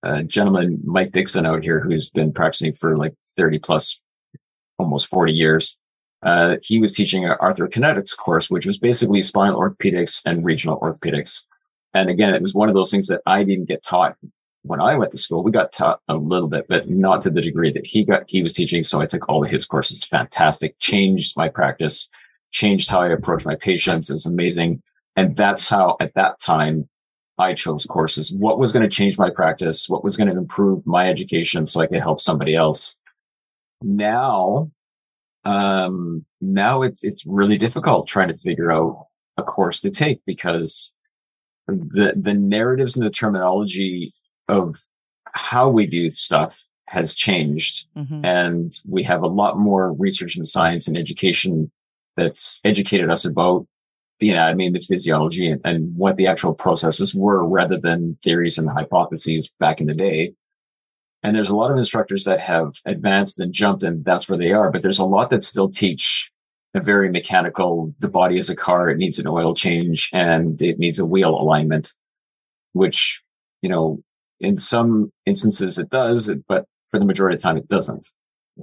[0.04, 4.02] a gentleman, Mike Dixon out here, who's been practicing for like 30 plus,
[4.78, 5.80] almost 40 years.
[6.24, 11.46] Uh, he was teaching an arthrokinetics course, which was basically spinal orthopedics and regional orthopedics.
[11.94, 14.16] And again, it was one of those things that I didn't get taught
[14.64, 15.44] when I went to school.
[15.44, 18.42] We got taught a little bit, but not to the degree that he got, he
[18.42, 18.84] was teaching.
[18.84, 20.04] So I took all of his courses.
[20.04, 20.78] Fantastic.
[20.80, 22.10] Changed my practice,
[22.52, 24.10] changed how I approach my patients.
[24.10, 24.82] It was amazing.
[25.16, 26.88] And that's how at that time
[27.38, 28.34] I chose courses.
[28.34, 29.90] What was going to change my practice?
[29.90, 32.98] What was going to improve my education so I could help somebody else?
[33.82, 34.70] Now,
[35.44, 40.94] um, now it's, it's really difficult trying to figure out a course to take because
[41.68, 44.12] the, the narratives and the terminology
[44.48, 44.76] of
[45.34, 48.26] how we do stuff has changed Mm-hmm.
[48.26, 51.72] and we have a lot more research and science and education
[52.22, 53.66] that's educated us about
[54.22, 58.58] the anatomy and the physiology and, and what the actual processes were rather than theories
[58.58, 60.34] and hypotheses back in the day.
[61.24, 64.52] And there's a lot of instructors that have advanced and jumped and that's where they
[64.52, 66.32] are, but there's a lot that still teach
[66.74, 70.80] a very mechanical, the body is a car, it needs an oil change and it
[70.80, 71.94] needs a wheel alignment,
[72.74, 73.22] which,
[73.62, 74.02] you know,
[74.40, 78.08] in some instances it does, but for the majority of the time it doesn't.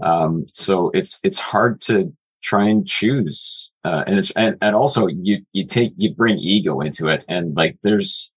[0.02, 3.72] Um, so it's, it's hard to try and choose.
[3.84, 7.24] Uh, and it's, and, and also you, you take, you bring ego into it.
[7.28, 8.32] And like there's,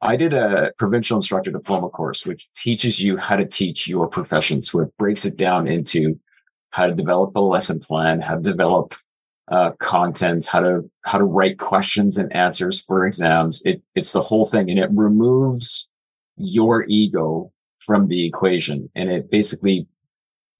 [0.00, 4.62] I did a provincial instructor diploma course, which teaches you how to teach your profession.
[4.62, 6.18] So it breaks it down into
[6.70, 8.94] how to develop a lesson plan, how to develop
[9.48, 13.62] uh, content, how to how to write questions and answers for exams.
[13.64, 15.88] It it's the whole thing, and it removes
[16.36, 19.86] your ego from the equation, and it basically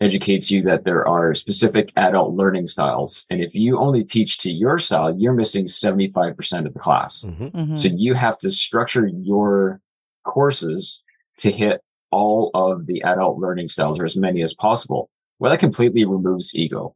[0.00, 4.50] educates you that there are specific adult learning styles, and if you only teach to
[4.50, 7.24] your style, you're missing seventy five percent of the class.
[7.26, 7.50] Mhm.
[7.52, 7.78] Mhm.
[7.78, 9.80] So you have to structure your
[10.24, 11.04] courses
[11.38, 11.80] to hit
[12.10, 15.10] all of the adult learning styles or as many as possible.
[15.38, 16.94] Well, that completely removes ego.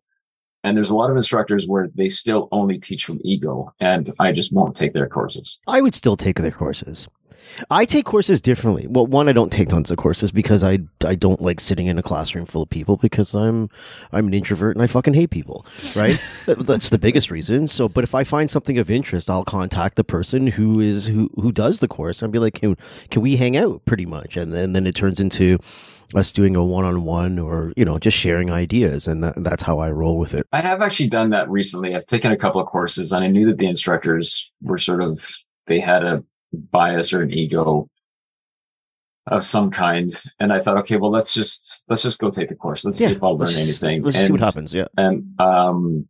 [0.65, 4.33] And there's a lot of instructors where they still only teach from ego and I
[4.33, 5.59] just won't take their courses.
[5.67, 7.09] I would still take their courses.
[7.71, 8.87] I take courses differently.
[8.89, 11.99] Well, one, I don't take tons of courses because I I don't like sitting in
[11.99, 13.69] a classroom full of people because I'm
[14.13, 15.67] I'm an introvert and I fucking hate people.
[15.95, 16.19] Right?
[16.47, 17.69] That's the biggest reason.
[17.69, 21.29] So, but if I find something of interest, I'll contact the person who is who
[21.35, 22.77] who does the course and be like, can
[23.11, 23.85] can we hang out?
[23.85, 25.59] Pretty much, and then then it turns into
[26.15, 29.63] us doing a one on one or you know just sharing ideas, and that, that's
[29.63, 30.47] how I roll with it.
[30.53, 31.95] I have actually done that recently.
[31.95, 35.27] I've taken a couple of courses and I knew that the instructors were sort of,
[35.67, 37.89] they had a bias or an ego
[39.27, 40.11] of some kind.
[40.41, 42.85] And I thought, okay, well, let's just, let's just go take the course.
[42.85, 44.03] Let's see if I'll learn just- anything.
[44.03, 44.75] Let's and, see what happens.
[44.75, 46.09] Yeah, And, um,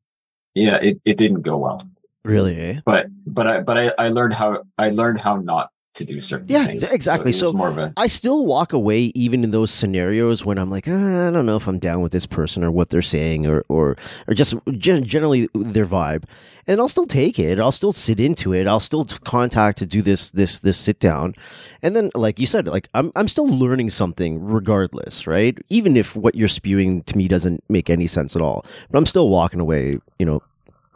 [0.55, 1.83] yeah, it, it didn't go well,
[2.25, 2.59] really.
[2.59, 2.81] Eh?
[2.85, 6.47] but, but I, but I, I learned how, I learned how not to do certain
[6.49, 6.91] Yeah, things.
[6.91, 7.33] exactly.
[7.33, 10.93] So- of a, I still walk away even in those scenarios when I'm like, uh,
[10.93, 13.97] I don't know if I'm down with this person or what they're saying or or
[14.27, 16.25] or just generally their vibe,
[16.67, 17.61] and I'll still take it.
[17.61, 18.67] I'll still sit into it.
[18.67, 21.35] I'll still contact to do this this this sit down,
[21.83, 25.59] and then like you said, like I'm I'm still learning something regardless, right?
[25.69, 29.07] Even if what you're spewing to me doesn't make any sense at all, but I'm
[29.07, 30.43] still walking away, you know,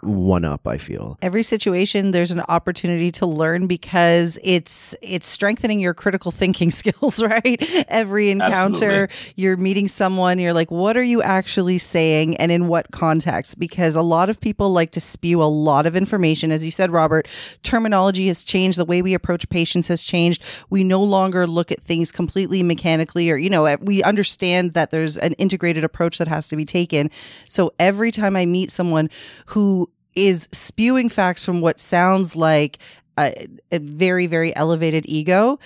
[0.06, 0.66] one up.
[0.66, 1.18] I feel.
[1.22, 7.22] every situation there's an opportunity to learn because it's it's strengthening your critical thinking skills
[7.22, 9.32] right every encounter Absolutely.
[9.36, 13.94] you're meeting someone you're like what are you actually saying and in what context because
[13.96, 17.28] a lot of people like to spew a lot of information as you said robert
[17.62, 21.80] terminology has changed the way we approach patients has changed we no longer look at
[21.82, 26.48] things completely mechanically or you know we understand that there's an integrated approach that has
[26.48, 27.10] to be taken
[27.48, 29.08] so every time i meet someone
[29.46, 32.78] who is spewing facts from what sounds like
[33.18, 35.58] a, a very very elevated ego.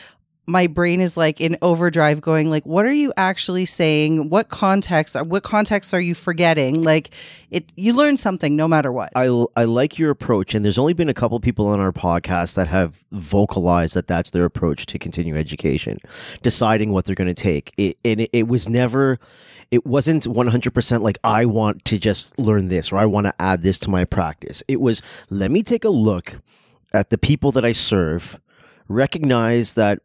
[0.46, 4.30] My brain is like in overdrive going like what are you actually saying?
[4.30, 6.82] What context uh, what context are you forgetting?
[6.82, 7.10] Like
[7.50, 9.12] it you learn something no matter what.
[9.14, 12.54] I, I like your approach, and there's only been a couple people on our podcast
[12.54, 15.98] that have vocalized that that's their approach to continue education,
[16.42, 17.72] deciding what they're going to take.
[17.76, 19.18] It, and it, it was never,
[19.70, 23.62] it wasn't 100% like, I want to just learn this or I want to add
[23.62, 24.62] this to my practice.
[24.68, 26.38] It was, let me take a look
[26.92, 28.40] at the people that I serve,
[28.88, 30.00] recognize that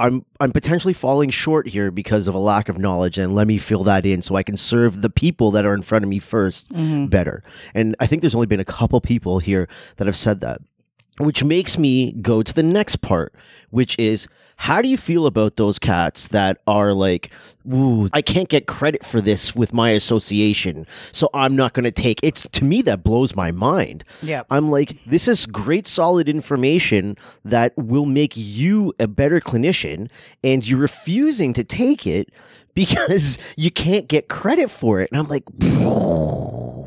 [0.00, 3.58] I'm I'm potentially falling short here because of a lack of knowledge, and let me
[3.58, 6.18] fill that in so I can serve the people that are in front of me
[6.18, 7.08] 1st Mhm.
[7.10, 7.44] better.
[7.74, 10.58] And I think there's only been a couple people here that have said that,
[11.20, 13.32] which makes me go to the next part,
[13.70, 17.30] which is how do you feel about those cats that are like,
[17.72, 21.90] Ooh, I can't get credit for this with my association, so I'm not going to
[21.90, 24.04] take it's to me that blows my mind.
[24.22, 30.10] yeah I'm like, this is great, solid information that will make you a better clinician,
[30.42, 32.30] and you're refusing to take it
[32.74, 35.10] because you can't get credit for it.
[35.10, 35.44] And I'm like,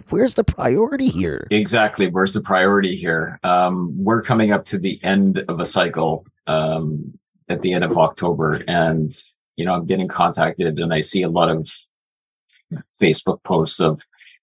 [0.09, 1.47] where's the priority here?
[1.51, 2.07] Exactly.
[2.07, 3.39] Where's the priority here?
[3.43, 7.17] Um, we're coming up to the end of a cycle um,
[7.49, 9.11] at the end of October, and
[9.55, 11.69] you know I'm getting contacted, and I see a lot of
[13.01, 14.01] Facebook posts of,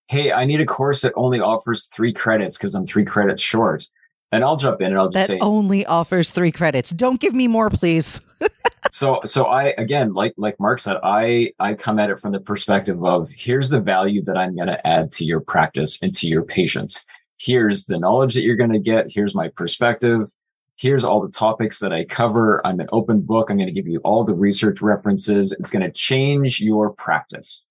[0.08, 3.84] "Hey, I need a course that only offers three credits because I'm three credits short."
[4.32, 6.90] And I'll jump in and I'll just say that say, only offers three credits.
[6.90, 8.20] Don't give me more please.
[8.90, 12.40] So so i again like like mark said i i come at it from the
[12.40, 16.28] perspective of here's the value that i'm going to add to your practice and to
[16.28, 17.04] your patients.
[17.38, 19.10] Here's the knowledge that you're going to get.
[19.10, 20.30] Here's my perspective
[20.76, 22.64] here's all the topics that i cover.
[22.66, 23.50] I'm an open book.
[23.50, 25.52] I'm going to give you all the research references.
[25.52, 27.64] It's going to change your practice.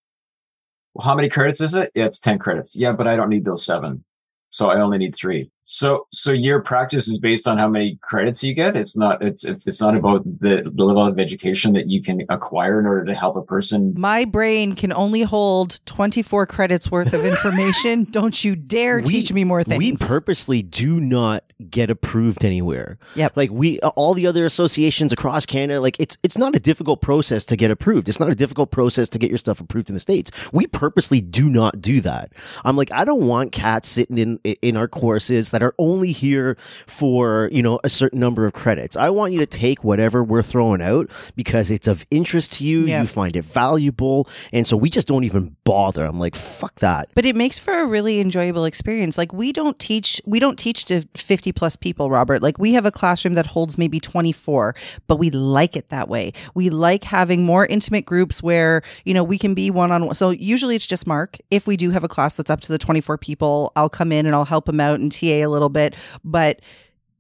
[0.94, 1.92] Well how many credits is it?
[1.96, 2.76] Yeah, it's 10 credits.
[2.76, 4.04] Yeah but i don't need those seven.
[4.50, 5.50] So I only need three.
[5.66, 8.76] So, so your practice is based on how many credits you get.
[8.76, 12.22] It's not, it's, it's, it's not about the, the level of education that you can
[12.30, 13.94] acquire in order to help a person.
[13.98, 19.32] my brain can only hold 24 credits worth of information don't you dare We- teach
[19.32, 22.98] me more things We purposely do not get approved anywhere.
[23.16, 23.38] Yep.
[23.38, 27.46] Like we, all the other associations across Canada, like it's it's not a difficult process
[27.46, 28.10] to get approved.
[28.10, 30.30] It's not a difficult process to get your stuff approved in the states.
[30.52, 32.34] We purposely do not do that.
[32.66, 36.58] I'm like, I don't want cats sitting in in our courses that are only here
[36.88, 38.98] for, you know, a certain number of credits.
[38.98, 42.86] I want you to take whatever we're throwing out because it's of interest to you.
[42.86, 43.02] Yeah.
[43.02, 44.28] You find it valuable.
[44.52, 46.06] And so we just don't even bother.
[46.06, 47.10] I'm like, fuck that.
[47.16, 49.18] But it makes for a really enjoyable experience.
[49.18, 52.42] Like we don't teach we don't teach to 50 plus people, Robert.
[52.42, 54.76] Like we have a classroom that holds maybe 24,
[55.08, 56.34] but we like it that way.
[56.54, 60.16] We like having more intimate groups where, you know, we can be one on one.
[60.16, 61.38] So usually it's just Mark.
[61.52, 64.26] If we do have a class that's up to the 24 people, I'll come in
[64.26, 66.62] and I'll help him out and TA a little bit, but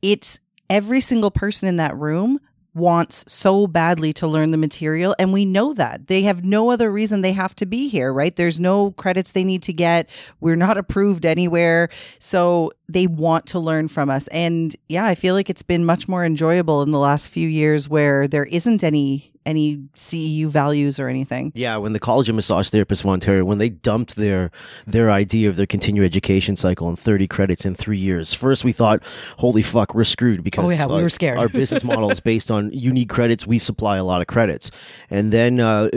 [0.01, 2.39] it's every single person in that room
[2.75, 6.07] wants so badly to learn the material and we know that.
[6.07, 7.21] They have no other reason.
[7.21, 8.35] They have to be here right?
[8.35, 10.09] There's no credits they need to get.
[10.39, 11.89] We're not approved anywhere.
[12.19, 14.27] So they want to learn from us.
[14.29, 17.87] And yeah i feel like it's been much more enjoyable in the last few years
[17.87, 21.51] where there isn't any any CEU values or anything.
[21.55, 24.51] Yeah, when the College of Massage Therapists of Ontario, when they dumped their
[24.87, 28.71] their idea of their continuing education cycle in 30 credits in three years, first we
[28.71, 29.01] thought,
[29.37, 31.37] holy fuck, we're screwed because Oh, yeah, we uh, were scared.
[31.37, 34.71] our business model is based on you need credits, we supply a lot of credits.
[35.09, 35.89] And then uh,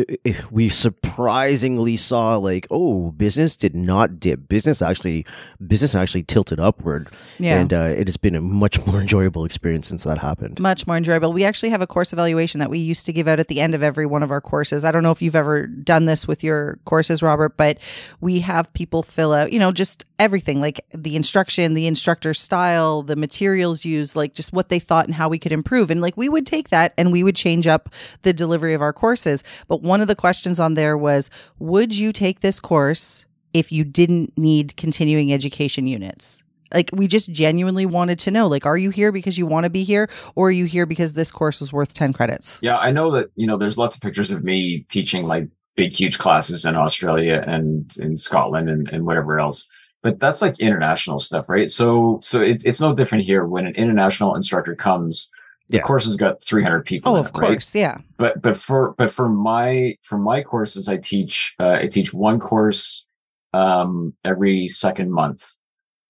[0.51, 4.49] we surprisingly saw like, oh, business did not dip.
[4.49, 5.25] Business actually
[5.67, 7.09] business actually tilted upward.
[7.39, 7.59] Yeah.
[7.59, 10.61] And uh, it has been a much more enjoyable experience since that happened.
[10.61, 11.33] Much more enjoyable.
[11.33, 13.75] We actually have a course evaluation that we used to give out at the end
[13.75, 14.85] of every one of our courses.
[14.85, 17.79] I don't know if you've ever done this with your courses, Robert, but
[18.21, 23.03] we have people fill out, you know, just everything like the instruction, the instructor style,
[23.03, 25.91] the materials used, like just what they thought and how we could improve.
[25.91, 27.89] And like we would take that and we would change up
[28.23, 29.45] the delivery of our courses.
[29.69, 33.85] But one of the questions on there was Would you take this course if you
[33.85, 36.43] didn't need continuing education units?
[36.73, 39.71] Like we just genuinely wanted to know, like, are you here because you want to
[39.71, 42.59] be here, or are you here because this course was worth ten credits?
[42.63, 45.93] Yeah, I know that, you know, there's lots of pictures of me teaching like big,
[45.93, 49.69] huge classes in Australia and in Scotland and, and whatever else.
[50.03, 51.71] But that's like international stuff, right?
[51.71, 55.31] So, so it, it's no different here when an international instructor comes.
[55.69, 55.83] The Yeah.
[55.83, 57.13] course has got 300 people.
[57.13, 57.49] Oh, in of it, right?
[57.49, 57.99] course, yeah.
[58.19, 62.39] but but for but for my for my courses i teach uh, i teach one
[62.39, 63.05] course
[63.53, 65.57] um every second month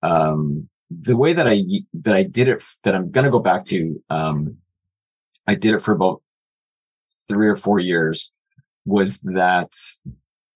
[0.02, 3.64] um the way that i that i did it that i'm going to go back
[3.64, 4.56] to um
[5.46, 6.22] i did it for about
[7.28, 8.32] three or four years
[8.84, 9.72] was that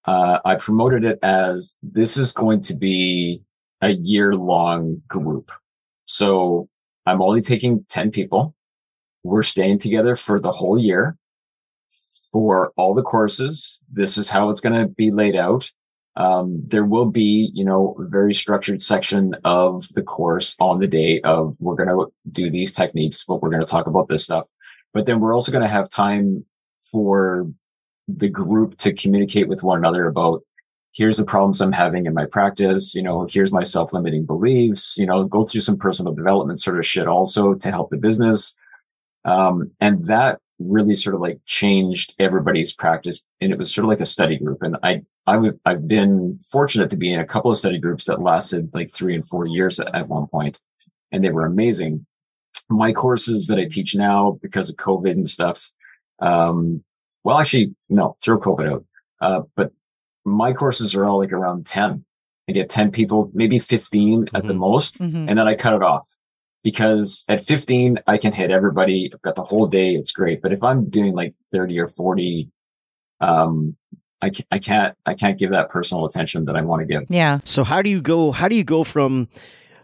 [0.05, 3.43] uh i promoted it as this is going to be
[3.81, 5.51] a year long group
[6.05, 6.69] so
[7.07, 8.55] i'm only taking 10 people
[9.23, 11.17] we're staying together for the whole year
[12.33, 13.83] for all the courses.
[13.93, 15.71] This is how it's going to be laid out.
[16.17, 20.89] Um, there will be, you know, a very structured section of the course on the
[20.89, 24.25] day of we're going to do these techniques, but we're going to talk about this
[24.25, 24.49] stuff.
[24.93, 26.45] But then we're also going to have time
[26.91, 27.49] for
[28.09, 30.43] the group to communicate with one another about
[30.93, 32.95] here's the problems I'm having in my practice.
[32.95, 36.87] You know, here's my self-limiting beliefs, you know, go through some personal development sort of
[36.87, 38.57] shit also to help the business.
[39.25, 43.23] Um, and that really sort of like changed everybody's practice.
[43.41, 44.63] And it was sort of like a study group.
[44.63, 48.07] And I, I would, I've been fortunate to be in a couple of study groups
[48.07, 50.61] that lasted like three and four years at, at one point,
[51.13, 52.05] and they were amazing.
[52.69, 55.71] My courses that I teach now because of COVID and stuff.
[56.19, 56.83] Um,
[57.23, 58.85] well, actually, no, throw COVID out.
[59.21, 59.71] Uh, but
[60.25, 62.05] my courses are all like around 10.
[62.49, 64.59] I get 10 people, maybe 15 at the Mhm.
[64.59, 65.29] most Mhm.
[65.29, 66.09] and then I cut it off
[66.65, 69.09] because at 15 I can hit everybody.
[69.15, 69.95] I've got the whole day.
[69.95, 70.43] It's great.
[70.43, 72.51] But if I'm doing like 30 or 40,
[73.21, 73.77] um,
[74.23, 77.05] I, I can't, I can't give that personal attention that I want to give.
[77.09, 77.41] Yeah.
[77.45, 78.33] So how do you go?
[78.33, 79.29] How do you go from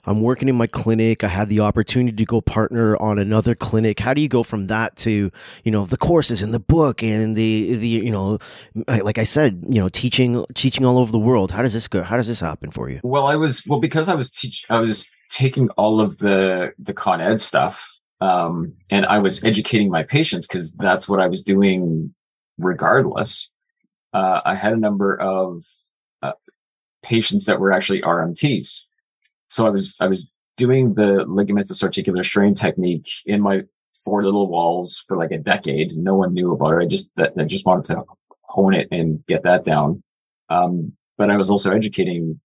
[0.07, 1.25] I'm working in my clinic.
[1.25, 3.99] I had the opportunity to go partner on another clinic.
[3.99, 5.31] How do you go from that to
[5.65, 8.39] you know the courses and the book and the the you know
[8.87, 11.51] like I said you know teaching teaching all over the world?
[11.51, 12.03] How does this go?
[12.03, 13.01] How does this happen for you?
[13.03, 16.95] Well, I was, well, because I was teach, I was taking all of the, the
[16.95, 17.93] Con Ed stuff.
[18.21, 22.15] Um, and I was educating my patients because that's what I was doing
[22.59, 23.51] regardless.
[24.13, 25.65] Uh, I had a number of
[26.23, 26.33] uh,
[27.03, 28.83] patients that were actually RMTs.
[29.49, 33.63] So I was, I was doing the ligamentous articular strain technique in my
[34.05, 35.97] four little walls for like a decade.
[35.97, 36.85] No one knew about it.
[36.85, 38.05] I just, that, I just wanted to
[38.43, 40.03] hone it and get that down.
[40.49, 42.41] Um, but I was also educating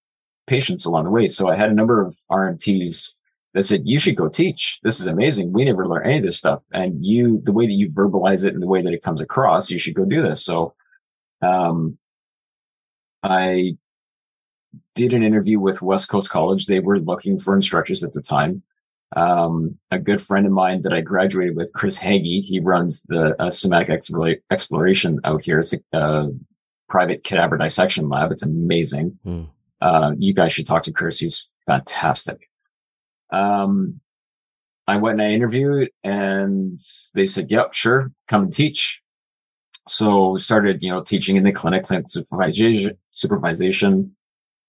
[0.47, 1.27] patients along the way.
[1.27, 3.15] So I had a number of RMTs
[3.53, 4.79] that said, you should go teach.
[4.83, 5.51] This is amazing.
[5.51, 6.65] We never learn any of this stuff.
[6.73, 9.69] And you, the way that you verbalize it and the way that it comes across,
[9.69, 10.43] you should go do this.
[10.43, 10.73] So,
[11.41, 11.97] um,
[13.23, 13.77] I
[14.95, 16.65] did an interview with West Coast College.
[16.65, 18.63] They were looking for instructors at the time.
[19.15, 23.35] Um, a good friend of mine that I graduated with, Chris Hagee, he runs the
[23.41, 25.59] uh, somatic explora- exploration out here.
[25.59, 26.27] It's a uh,
[26.87, 28.31] private cadaver dissection lab.
[28.31, 29.19] It's amazing.
[29.23, 29.43] Hmm.
[29.81, 31.19] Uh, you guys should talk to Chris.
[31.19, 32.49] He's fantastic.
[33.31, 33.99] um,
[34.87, 36.77] I went and I interviewed and
[37.13, 39.00] they said, yep, sure, come and teach.
[39.91, 44.15] So started, you know, teaching in the clinic, clinical supervision, supervision,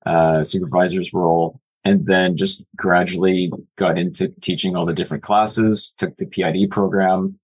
[0.04, 6.16] uh, supervisor's role, and then just gradually got into teaching all the different classes, took
[6.16, 7.36] the PID program.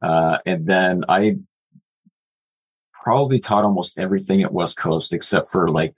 [0.00, 1.36] Uh, and then I
[2.94, 5.94] probably taught almost everything at West Coast except for like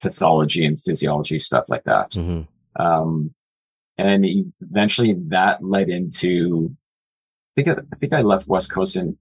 [0.00, 2.12] pathology and physiology, stuff like that.
[2.12, 2.82] Mm-hmm.
[2.82, 3.34] Um,
[3.98, 4.24] and
[4.62, 6.74] eventually that led into,
[7.54, 9.18] I think, I, I think I left West Coast in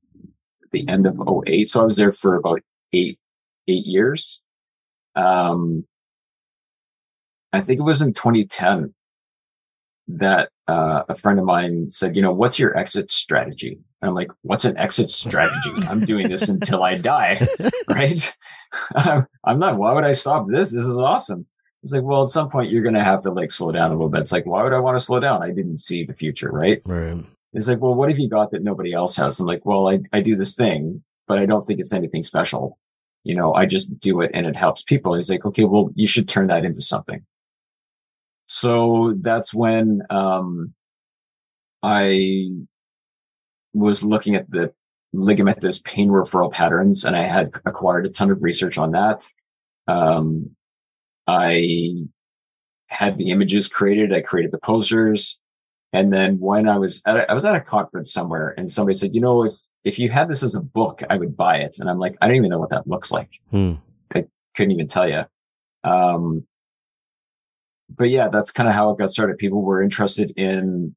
[0.73, 1.69] the end of 08.
[1.69, 2.59] So I was there for about
[2.91, 3.19] eight,
[3.67, 4.41] eight years.
[5.15, 5.85] Um,
[7.53, 8.93] I think it was in 2010
[10.07, 13.79] that, uh, a friend of mine said, you know, what's your exit strategy?
[14.01, 15.71] And I'm like, what's an exit strategy?
[15.87, 17.47] I'm doing this until I die,
[17.87, 18.35] right?
[18.95, 20.73] I'm not, why would I stop this?
[20.73, 21.45] This is awesome.
[21.83, 23.93] It's like, well, at some point you're going to have to like slow down a
[23.93, 24.21] little bit.
[24.21, 25.43] It's like, why would I want to slow down?
[25.43, 26.81] I didn't see the future, right?
[26.85, 27.23] Right.
[27.53, 29.39] It's like, well, what have you got that nobody else has?
[29.39, 32.79] I'm like, well, I, I do this thing, but I don't think it's anything special.
[33.23, 35.13] You know, I just do it and it helps people.
[35.13, 37.23] He's like, okay, well, you should turn that into something.
[38.47, 40.73] So that's when, um,
[41.81, 42.49] I
[43.73, 44.73] was looking at the
[45.13, 49.25] ligamentous pain referral patterns and I had acquired a ton of research on that.
[49.87, 50.55] Um,
[51.27, 52.05] I
[52.87, 54.13] had the images created.
[54.13, 55.39] I created the posters.
[55.93, 58.97] And then when I was at a, I was at a conference somewhere and somebody
[58.97, 61.77] said, you know, if, if you had this as a book, I would buy it.
[61.79, 63.39] And I'm like, I don't even know what that looks like.
[63.51, 63.73] Hmm.
[64.15, 64.25] I
[64.55, 65.23] couldn't even tell you.
[65.83, 66.47] Um,
[67.95, 69.37] but yeah, that's kind of how it got started.
[69.37, 70.95] People were interested in,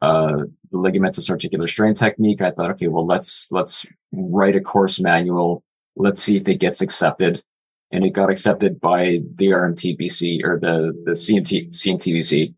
[0.00, 2.40] uh, the ligamentous articular strain technique.
[2.40, 5.64] I thought, okay, well, let's, let's write a course manual.
[5.96, 7.42] Let's see if it gets accepted
[7.90, 12.54] and it got accepted by the RMTBC or the, the CMT, CMTBC.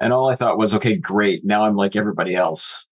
[0.00, 1.44] And all I thought was, okay, great.
[1.44, 2.86] Now I'm like everybody else.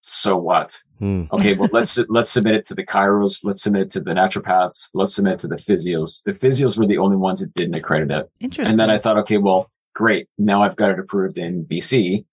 [0.00, 0.80] So what?
[0.98, 1.24] Hmm.
[1.32, 1.54] Okay.
[1.54, 3.40] Well, let's, let's submit it to the chiros.
[3.44, 4.90] Let's submit it to the naturopaths.
[4.94, 6.22] Let's submit it to the physios.
[6.22, 8.30] The physios were the only ones that didn't accredit it.
[8.40, 8.70] Interesting.
[8.70, 10.28] And then I thought, okay, well, great.
[10.38, 12.24] Now I've got it approved in BC.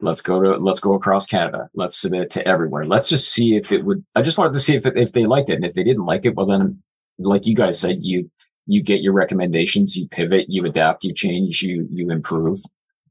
[0.00, 1.68] Let's go to, let's go across Canada.
[1.74, 2.84] Let's submit it to everywhere.
[2.84, 5.24] Let's just see if it would, I just wanted to see if, it, if they
[5.24, 5.54] liked it.
[5.54, 6.82] And if they didn't like it, well, then
[7.18, 8.30] like you guys said, you,
[8.66, 12.58] you get your recommendations, you pivot, you adapt, you change, you, you improve.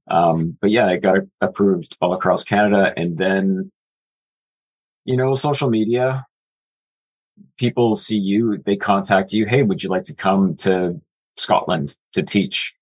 [0.09, 2.93] Um, but yeah, it got approved all across Canada.
[2.97, 3.71] And then,
[5.05, 6.25] you know, social media,
[7.57, 9.45] people see you, they contact you.
[9.45, 10.99] Hey, would you like to come to
[11.37, 12.75] Scotland to teach?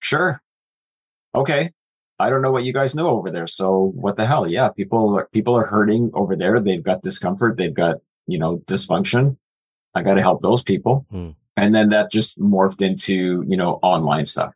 [0.00, 0.42] Sure.
[1.34, 1.72] Okay.
[2.18, 3.46] I don't know what you guys know over there.
[3.46, 4.50] So what the hell?
[4.50, 4.70] Yeah.
[4.70, 6.58] People are, people are hurting over there.
[6.58, 7.56] They've got discomfort.
[7.56, 7.96] They've got,
[8.26, 9.36] you know, dysfunction.
[9.94, 11.06] I got to help those people.
[11.10, 11.30] Hmm.
[11.56, 14.54] And then that just morphed into, you know, online stuff.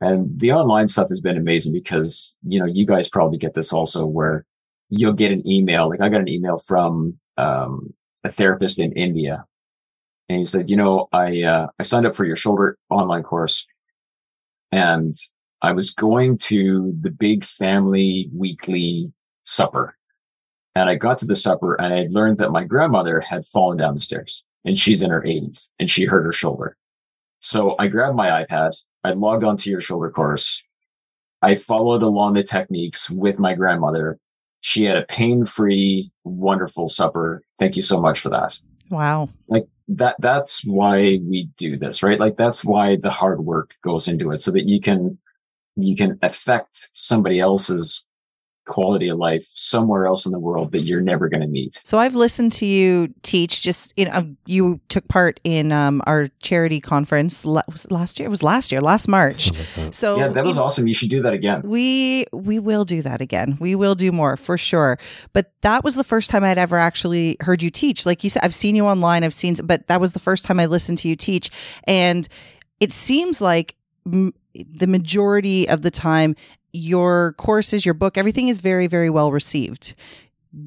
[0.00, 3.72] And the online stuff has been amazing because, you know, you guys probably get this
[3.72, 4.44] also where
[4.90, 5.88] you'll get an email.
[5.88, 7.94] Like I got an email from, um,
[8.24, 9.44] a therapist in India
[10.28, 13.66] and he said, you know, I, uh, I signed up for your shoulder online course
[14.72, 15.14] and
[15.62, 19.12] I was going to the big family weekly
[19.44, 19.96] supper
[20.74, 23.94] and I got to the supper and I learned that my grandmother had fallen down
[23.94, 26.76] the stairs and she's in her eighties and she hurt her shoulder.
[27.38, 28.72] So I grabbed my iPad.
[29.06, 30.64] I logged onto your shoulder course.
[31.40, 34.18] I followed along the techniques with my grandmother.
[34.62, 37.44] She had a pain free, wonderful supper.
[37.56, 38.58] Thank you so much for that.
[38.90, 39.28] wow.
[39.46, 42.18] Like that, that's why we do this, right?
[42.18, 45.18] Like that's why the hard work goes into it so that you can,
[45.76, 48.08] you can affect somebody else's
[48.66, 51.80] quality of life somewhere else in the world that you're never going to meet.
[51.84, 53.62] So I've listened to you teach.
[53.62, 58.18] Just in uh, you took part in um, our charity conference la- was it last
[58.18, 58.26] year.
[58.26, 59.52] It was last year, last March.
[59.76, 59.94] Like.
[59.94, 60.86] So yeah, that was you know, awesome.
[60.86, 61.62] You should do that again.
[61.64, 63.56] We we will do that again.
[63.60, 64.98] We will do more for sure.
[65.32, 68.04] But that was the first time I'd ever actually heard you teach.
[68.04, 69.24] Like you said, I've seen you online.
[69.24, 71.50] I've seen, but that was the first time I listened to you teach,
[71.84, 72.28] and
[72.80, 76.34] it seems like m- the majority of the time
[76.72, 79.94] your courses, your book, everything is very very well received.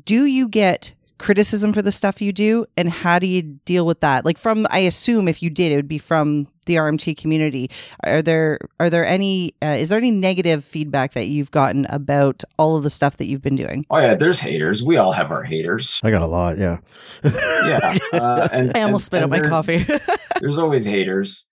[0.05, 3.99] Do you get criticism for the stuff you do and how do you deal with
[3.99, 7.69] that like from i assume if you did it would be from the rmt community
[8.05, 12.43] are there are there any uh, is there any negative feedback that you've gotten about
[12.57, 14.83] all of the stuff that you've been doing Oh yeah, there's haters.
[14.83, 15.99] We all have our haters.
[16.03, 16.57] I got a lot.
[16.57, 16.77] Yeah.
[17.23, 19.85] Yeah, uh, and i almost spit and, out my coffee
[20.39, 21.47] There's always haters.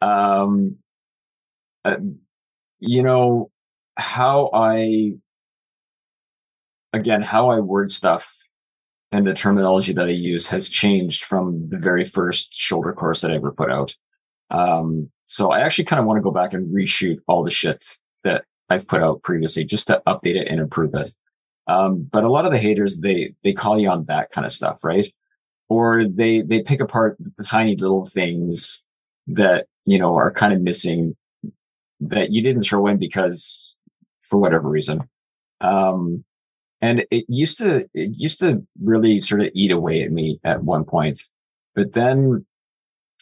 [0.00, 0.78] Um,
[1.84, 1.98] uh,
[2.80, 3.50] you know
[3.96, 5.14] how I,
[6.92, 8.36] again, how I word stuff
[9.12, 13.30] and the terminology that I use has changed from the very first shoulder course that
[13.30, 13.94] I ever put out.
[14.50, 17.98] Um, so I actually kind of want to go back and reshoot all the shit
[18.24, 21.10] that I've put out previously just to update it and improve it.
[21.66, 24.52] Um, but a lot of the haters, they, they call you on that kind of
[24.52, 25.06] stuff, right?
[25.68, 28.84] Or they, they pick apart the tiny little things
[29.26, 31.16] that, you know, are kind of missing
[32.00, 33.76] that you didn't throw in because
[34.22, 35.08] for whatever reason.
[35.60, 36.24] Um,
[36.80, 40.64] and it used to, it used to really sort of eat away at me at
[40.64, 41.20] one point.
[41.74, 42.44] But then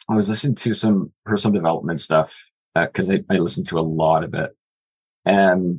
[0.08, 3.80] I was listening to some personal development stuff because uh, I, I listened to a
[3.80, 4.56] lot of it,
[5.24, 5.78] and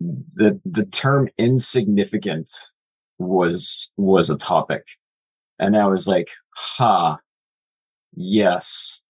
[0.00, 2.50] the the term insignificant
[3.18, 4.86] was was a topic,
[5.58, 7.16] and I was like, "Ha, huh,
[8.14, 9.02] yes,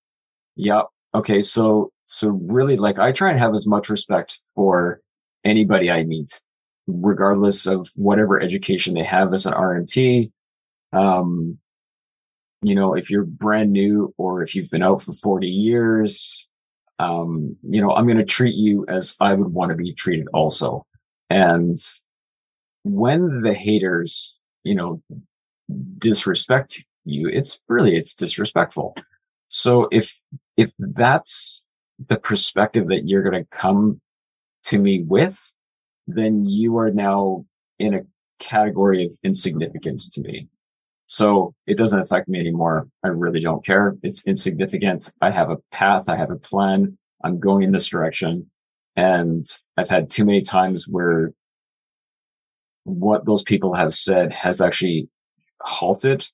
[0.56, 5.00] yep, okay." So so really, like, I try and have as much respect for
[5.48, 6.40] anybody I meet,
[6.86, 10.30] regardless of whatever education they have as an RMT.
[10.92, 11.58] Um,
[12.62, 16.48] you know, if you're brand new or if you've been out for 40 years,
[16.98, 20.26] um, you know, I'm going to treat you as I would want to be treated
[20.32, 20.84] also.
[21.30, 21.78] And
[22.82, 25.02] when the haters, you know,
[25.98, 28.96] disrespect you, it's really, it's disrespectful.
[29.46, 30.20] So if,
[30.56, 31.66] if that's
[32.08, 34.00] the perspective that you're going to come
[34.64, 35.54] to me with,
[36.06, 37.44] then you are now
[37.78, 38.02] in a
[38.38, 40.48] category of insignificance to me.
[41.06, 42.88] So it doesn't affect me anymore.
[43.02, 43.96] I really don't care.
[44.02, 45.10] It's insignificant.
[45.22, 46.08] I have a path.
[46.08, 46.98] I have a plan.
[47.24, 48.50] I'm going in this direction.
[48.94, 49.46] And
[49.76, 51.32] I've had too many times where
[52.84, 55.08] what those people have said has actually
[55.60, 56.28] halted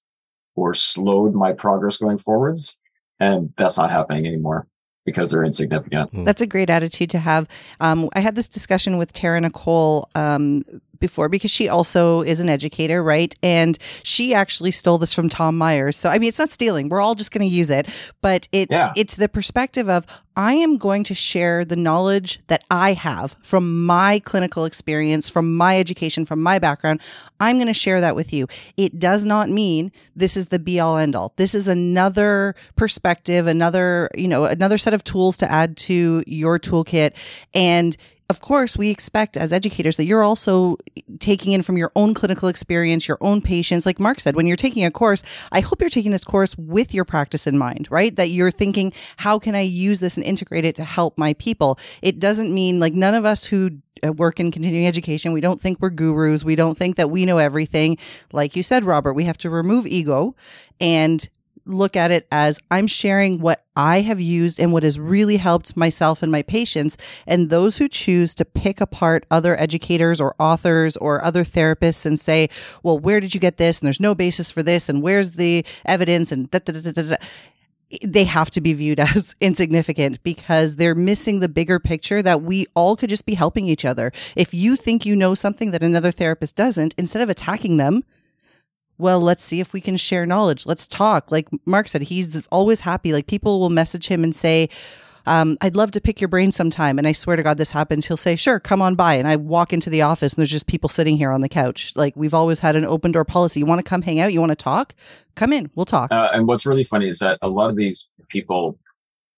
[0.56, 2.78] or slowed my progress going forwards.
[3.20, 4.66] And that's not happening anymore
[5.04, 6.10] because they're insignificant.
[6.24, 7.48] That's a great attitude to have.
[7.80, 10.62] Um, I had this discussion with Tara Nicole um,
[11.00, 13.34] before because she also is an educator, right?
[13.42, 15.96] And she actually stole this from Tom Myers.
[15.96, 16.88] So I mean, it's not stealing.
[16.88, 17.88] We're all just going to use it,
[18.20, 18.92] but it yeah.
[18.96, 23.86] it's the perspective of I am going to share the knowledge that I have from
[23.86, 27.00] my clinical experience, from my education, from my background.
[27.38, 28.48] I'm going to share that with you.
[28.76, 31.32] It does not mean this is the be all end all.
[31.36, 36.58] This is another perspective, another, you know, another set of tools to add to your
[36.58, 37.12] toolkit.
[37.52, 37.96] And
[38.30, 40.78] of course, we expect as educators that you're also
[41.18, 43.84] taking in from your own clinical experience, your own patients.
[43.84, 45.22] Like Mark said, when you're taking a course,
[45.52, 48.16] I hope you're taking this course with your practice in mind, right?
[48.16, 51.78] That you're thinking, how can I use this and integrate it to help my people?
[52.00, 55.60] It doesn't mean like none of us who uh, work in continuing education, we don't
[55.60, 56.44] think we're gurus.
[56.44, 57.98] We don't think that we know everything.
[58.32, 60.34] Like you said, Robert, we have to remove ego
[60.80, 61.28] and
[61.66, 65.76] look at it as I'm sharing what I have used and what has really helped
[65.76, 66.96] myself and my patients.
[67.26, 72.18] And those who choose to pick apart other educators or authors or other therapists and
[72.18, 72.50] say,
[72.82, 73.80] well, where did you get this?
[73.80, 74.88] And there's no basis for this.
[74.88, 76.30] And where's the evidence?
[76.32, 77.16] And da, da, da, da, da
[78.02, 82.66] they have to be viewed as insignificant because they're missing the bigger picture that we
[82.74, 84.12] all could just be helping each other.
[84.36, 88.04] If you think you know something that another therapist doesn't, instead of attacking them,
[88.98, 90.66] well, let's see if we can share knowledge.
[90.66, 91.30] Let's talk.
[91.32, 93.12] Like Mark said, he's always happy.
[93.12, 94.68] Like people will message him and say,
[95.26, 96.98] um, I'd love to pick your brain sometime.
[96.98, 98.06] And I swear to God, this happens.
[98.06, 99.14] He'll say, sure, come on by.
[99.14, 101.92] And I walk into the office and there's just people sitting here on the couch.
[101.96, 103.60] Like we've always had an open door policy.
[103.60, 104.32] You want to come hang out?
[104.32, 104.94] You want to talk?
[105.34, 105.70] Come in.
[105.74, 106.12] We'll talk.
[106.12, 108.78] Uh, and what's really funny is that a lot of these people,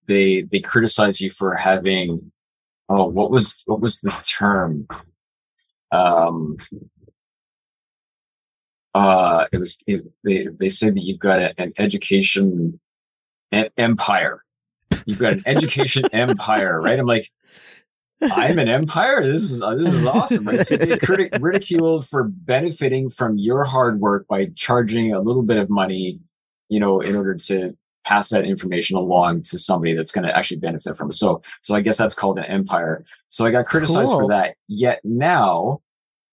[0.07, 2.33] they, they criticize you for having,
[2.89, 4.89] oh, what was, what was the term?
[5.93, 6.57] Um,
[8.97, 12.81] uh, it was it, they they say that you've got a, an education
[13.53, 14.41] empire.
[15.05, 16.99] You've got an education empire, right?
[16.99, 17.31] I'm like,
[18.23, 19.23] I'm an empire.
[19.23, 20.67] This is uh, this is awesome, right?
[20.67, 25.59] So they criti- ridiculed for benefiting from your hard work by charging a little bit
[25.59, 26.19] of money,
[26.71, 27.77] you know, in order to
[28.07, 31.15] pass that information along to somebody that's going to actually benefit from it.
[31.15, 33.05] So, so I guess that's called an empire.
[33.29, 34.21] So I got criticized cool.
[34.21, 34.57] for that.
[34.69, 35.83] Yet now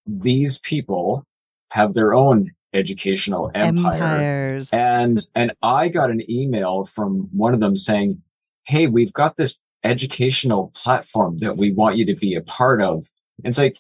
[0.06, 1.26] these people
[1.74, 3.96] have their own educational empire.
[3.96, 4.70] Empires.
[4.72, 8.22] And and I got an email from one of them saying,
[8.66, 13.06] "Hey, we've got this educational platform that we want you to be a part of."
[13.44, 13.80] And it's like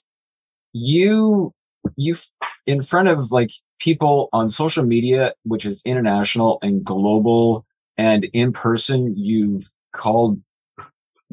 [0.73, 1.53] you
[1.95, 2.15] you
[2.65, 8.51] in front of like people on social media, which is international and global, and in
[8.51, 10.41] person, you've called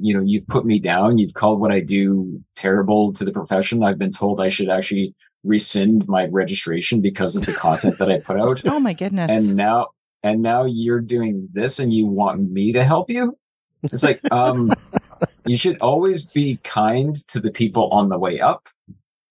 [0.03, 1.19] you know, you've put me down.
[1.19, 3.83] You've called what I do terrible to the profession.
[3.83, 8.21] I've been told I should actually rescind my registration because of the content that I
[8.21, 8.63] put out.
[8.71, 9.33] Oh my goodness.
[9.33, 9.89] And now
[10.23, 13.37] and now you're doing this and you want me to help you?
[13.83, 14.73] It's like um
[15.47, 18.69] you should always be kind to the people on the way up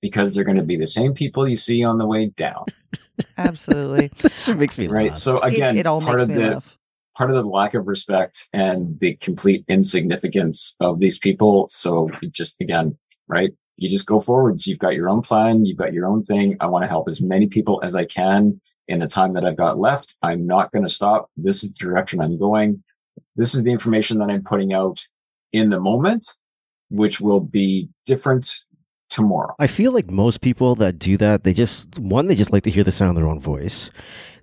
[0.02, 2.66] because they're going to be the same people you see on the way down.
[3.38, 4.12] Absolutely.
[4.24, 5.08] it makes me right.
[5.08, 5.16] laugh.
[5.16, 6.78] So again, it, it all part of the laugh.
[7.16, 11.68] part of the lack of respect and the complete insignificance of these people.
[11.68, 12.98] So just again,
[13.28, 13.52] right?
[13.80, 14.68] You just go forwards.
[14.68, 15.66] You've got your own plan.
[15.66, 16.58] You've got your own thing.
[16.60, 18.60] I want to help as many people as I can
[18.90, 20.16] in the time that I've got left.
[20.22, 21.30] I'm not going to stop.
[21.38, 22.84] This is the direction I'm going.
[23.36, 25.08] This is the information that I'm putting out
[25.54, 26.36] in the moment,
[26.90, 28.66] which will be different
[29.10, 29.56] tomorrow.
[29.60, 32.70] I feel like most people that do that, they just one, they just like to
[32.70, 33.92] hear the sound of their own voice.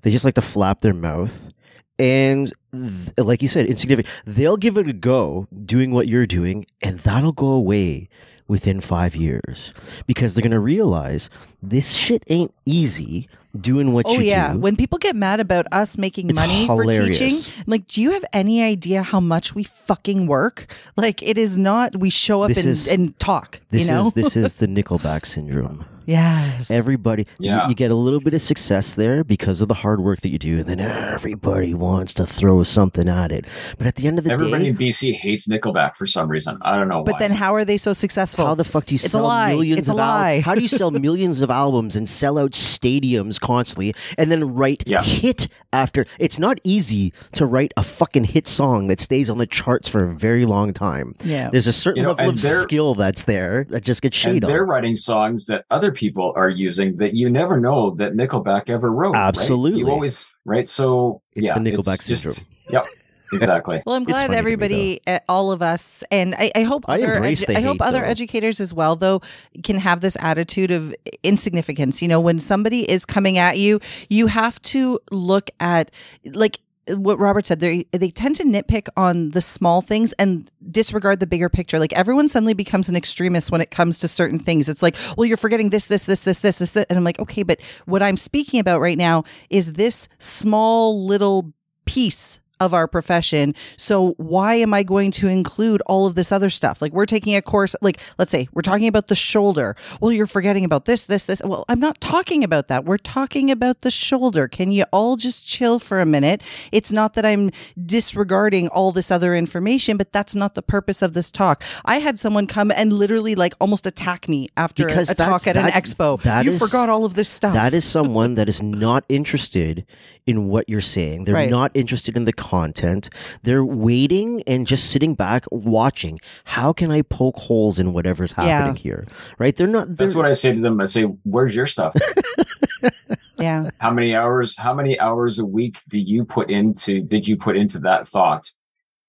[0.01, 1.51] They just like to flap their mouth.
[1.99, 4.15] And th- like you said, insignificant.
[4.27, 8.09] They'll give it a go doing what you're doing, and that'll go away
[8.49, 9.73] within five years
[10.07, 11.29] because they're gonna realize
[11.63, 13.29] this shit ain't easy
[13.61, 14.59] doing what oh, you Oh yeah, do.
[14.59, 17.07] when people get mad about us making It's money hilarious.
[17.07, 20.73] for teaching, like, do you have any idea how much we fucking work?
[20.97, 21.97] Like, it is not.
[21.97, 23.61] We show up and, is- and talk.
[23.71, 24.09] this you know?
[24.09, 25.85] is this is the Nickelback syndrome.
[26.07, 26.71] Yes.
[26.71, 27.69] Everybody, you- Yeah.
[27.69, 30.39] you, get a little bit of success there because of the hard work that you
[30.39, 33.45] do, and then everybody wants to throw something at it.
[33.79, 36.29] But at the end of the Everybody day, everybody in BC hates Nickelback for some
[36.29, 36.59] reason.
[36.63, 37.19] I don't know but why.
[37.19, 38.47] then, how are they so successful?
[38.47, 39.51] how the fuck do you It's a sell lie.
[39.53, 40.41] millions It's a of al- lie.
[40.41, 44.85] How do you sell millions of albums and sell out stadiums constantly, and then write
[44.87, 45.03] Yeah.
[45.03, 46.07] hit after?
[46.19, 50.05] It's not easy to write a fucking hit song that stays on the charts for
[50.05, 51.15] a very long time.
[51.25, 51.51] Yeah.
[51.51, 54.43] There's a certain You know, level of skill that's there that just gets and shade
[54.43, 54.69] they're on.
[54.69, 59.15] writing songs that other people are using that you never know that Nickelback ever wrote.
[59.15, 59.27] right?
[59.29, 59.81] Absolutely.
[59.81, 60.69] You always right.
[60.69, 62.47] So It's yeah, the Nickelback just- syndrome.
[62.71, 62.87] Yep.
[63.33, 63.83] Exactly.
[63.87, 66.85] Well, I'm glad funny to me, everybody, uh, all of us, and I, I hope
[66.89, 68.07] I other, embrace the I hope other though.
[68.07, 69.21] educators as well, though,
[69.65, 70.95] can have this attitude of
[71.25, 72.01] insignificance.
[72.01, 75.91] You know, when somebody is coming at you, you have to look at
[76.25, 76.59] like
[76.89, 77.61] what Robert said.
[77.61, 81.79] They they tend to nitpick on the small things and disregard the bigger picture.
[81.79, 84.69] Like everyone suddenly becomes an extremist when it comes to certain things.
[84.69, 86.87] It's like, well, you're forgetting this, this, this, this, this, this, this.
[86.89, 91.53] and I'm like, okay, but what I'm speaking about right now is this small little
[91.85, 93.55] piece of our profession.
[93.77, 96.81] So why am I going to include all of this other stuff?
[96.83, 99.77] Like we're taking a course, like let's say we're talking about the shoulder.
[100.01, 101.43] Well, you're forgetting about this, this, this.
[101.45, 102.85] Well, I'm not talking about that.
[102.85, 104.49] We're talking about the shoulder.
[104.49, 106.43] Can you all just chill for a minute?
[106.73, 107.51] It's not that I'm
[107.85, 111.65] disregarding all this other information, but that's not the purpose of this talk.
[111.85, 115.45] I had someone come and literally like almost attack me after a, Because a that's-
[115.45, 116.45] talk at an expo.
[116.45, 117.55] you is- forgot all of this stuff.
[117.55, 119.87] That is someone that is not interested
[120.27, 121.25] in what you're saying.
[121.25, 121.51] They're Right.
[121.51, 123.09] not interested in the content.
[123.43, 126.21] They're waiting and just sitting back watching.
[126.45, 128.45] How can I poke holes in whatever's Yeah.
[128.45, 129.07] happening here?
[129.39, 129.55] Right?
[129.57, 129.87] They're not.
[129.89, 130.81] They're, That's what I say to them.
[130.81, 131.95] I say, "Where's your stuff?
[133.39, 133.71] yeah.
[133.79, 134.57] how many hours?
[134.57, 137.01] How many hours a week do you put into?
[137.03, 138.51] Did you put into that thought?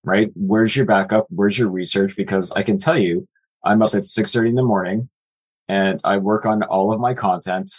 [0.03, 0.29] Right?
[0.35, 1.27] Where's your backup?
[1.29, 2.15] Where's your research?
[2.15, 3.27] Because I can tell you,
[3.63, 5.09] I'm up at six thirty in the morning,
[5.67, 7.69] and I work on all of my content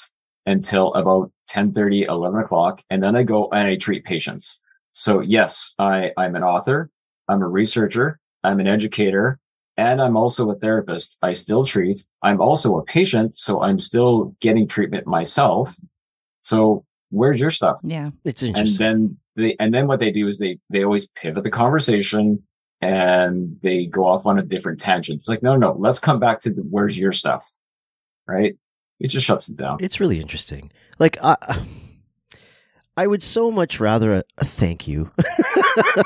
[0.46, 4.60] until about 10 30 11 o'clock, and then I go and I treat patients.
[4.92, 6.90] So yes, I I'm an author.
[7.28, 8.18] I'm a researcher.
[8.42, 9.38] I'm an educator.
[9.76, 11.18] And I'm also a therapist.
[11.22, 12.04] I still treat.
[12.22, 13.34] I'm also a patient.
[13.34, 15.72] So I'm still getting treatment myself.
[16.40, 17.80] So where's your stuff?
[17.84, 18.10] Yeah.
[18.24, 18.84] it's interesting.
[18.84, 22.42] And then they, and then what they do is they, they always pivot the conversation
[22.80, 25.20] and they go off on a different tangent.
[25.20, 27.46] It's like, no, no, let's come back to the, where's your stuff?
[28.26, 28.56] Right.
[28.98, 29.78] It just shuts it down.
[29.80, 30.72] It's really interesting.
[30.98, 31.62] Like I,
[32.98, 35.08] I would so much rather a, a thank you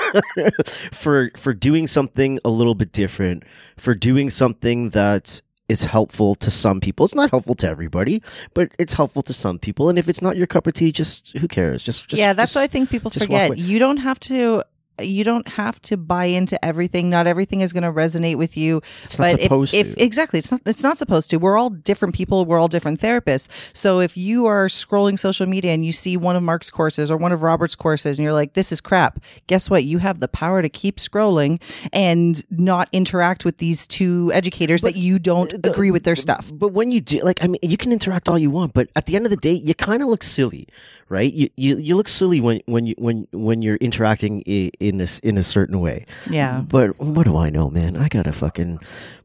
[0.93, 3.45] for for doing something a little bit different,
[3.79, 5.41] for doing something that
[5.71, 7.07] is helpful to some people.
[7.07, 8.23] It's not helpful to everybody,
[8.53, 9.89] but it's helpful to some people.
[9.89, 11.83] And if it's not your cup of tea, just who cares?
[11.83, 13.57] Just, just yeah, that's just, what I think people forget.
[13.57, 14.63] You don't have to.
[15.01, 17.09] You don't have to buy into everything.
[17.11, 18.83] Not everything is going to resonate with you.
[19.05, 20.03] It's not but if, supposed if to.
[20.05, 20.61] exactly, it's not.
[20.67, 21.39] It's not supposed to.
[21.39, 22.45] We're all different people.
[22.45, 23.49] We're all different therapists.
[23.73, 27.17] So if you are scrolling social media and you see one of Mark's courses or
[27.17, 29.85] one of Robert's courses, and you're like, "This is crap," guess what?
[29.85, 31.61] You have the power to keep scrolling
[31.93, 36.51] and not interact with these two educators that you don't agree with their stuff.
[36.53, 39.07] But when you do, like, I mean, you can interact all you want, but at
[39.07, 40.69] the end of the day, you kind of look silly,
[41.09, 41.33] right?
[41.33, 45.05] You, you you look silly when when you when when you're interacting i- in a
[45.05, 46.05] s- in a certain way.
[46.31, 46.61] Yeah.
[46.61, 47.97] But what do I know, man?
[47.97, 48.79] I got a fucking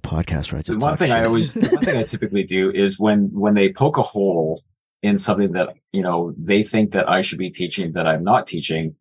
[0.04, 3.00] podcast where I just one talk thing I always, one thing I typically do is
[3.00, 4.62] when, when they poke a hole
[5.04, 8.48] in something that, you know, they think that I should be teaching that I'm not
[8.48, 8.96] teaching,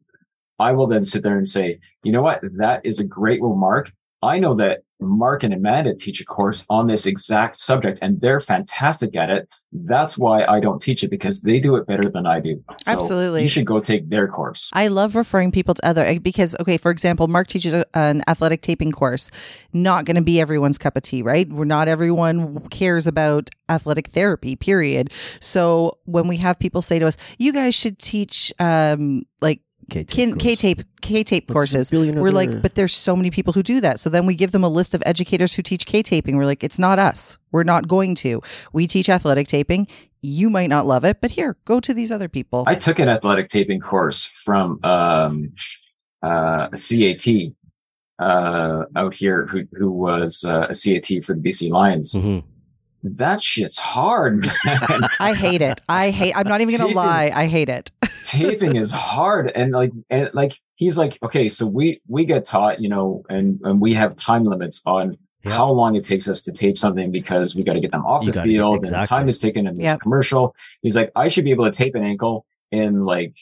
[0.59, 2.41] I will then sit there and say, you know what?
[2.59, 3.93] That is a great remark.
[4.23, 8.41] I know that Mark and Amanda teach a course on this exact subject and they're
[8.41, 9.49] fantastic at it.
[9.71, 12.64] That's why I don't teach it because they do it better than I do.
[12.81, 13.43] So Absolutely.
[13.43, 14.71] You should go take their course.
[14.73, 18.62] I love referring people to other because okay, for example, Mark teaches a, an athletic
[18.62, 19.31] taping course.
[19.75, 21.47] Not going to be everyone's cup of tea, right?
[21.49, 24.57] We're not everyone cares about athletic therapy.
[24.57, 25.12] Period.
[25.41, 30.39] So when we have people say to us, "You guys should teach um, like K-tape
[30.39, 31.93] K tape K tape courses.
[31.93, 34.01] We're like, but there's so many people who do that.
[34.01, 36.37] So then we give them a list of educators who teach K taping.
[36.37, 37.39] We're like, it's not us.
[37.53, 38.43] We're not going to.
[38.72, 39.87] We teach athletic taping.
[40.22, 42.64] You might not love it, but here, go to these other people.
[42.66, 45.53] I took an athletic taping course from um,
[46.22, 47.53] uh, a CAT
[48.18, 52.14] uh, out here who who was uh, a CAT for the BC Lions.
[52.14, 52.43] Mhm.
[53.03, 54.80] That shit's hard, man.
[55.20, 55.80] I hate it.
[55.88, 56.32] I hate.
[56.36, 56.97] I'm not even going to Taping.
[56.97, 57.30] lie.
[57.34, 57.90] I hate it.
[58.24, 62.80] taping is hard and like and like he's like okay so we we get taught
[62.80, 65.53] you know and and we have time limits on Yeah.
[65.53, 68.24] how long it takes us to tape something because we got to get them off
[68.24, 70.01] You the gotta get- field and time is taken in this Yep.
[70.01, 73.36] commercial he's like i should be able to tape an ankle in like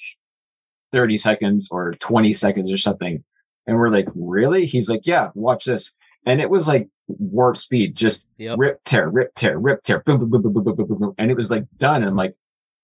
[0.93, 3.25] 30 seconds or 20 seconds or something
[3.67, 5.93] and we're like really he's like yeah watch this
[6.27, 8.59] and it was like warp speed just Yep.
[8.59, 11.15] rip tear rip tear rip tear boom boom boom boom boom boom boom, boom, boom.
[11.19, 12.35] and it was like done and I'm like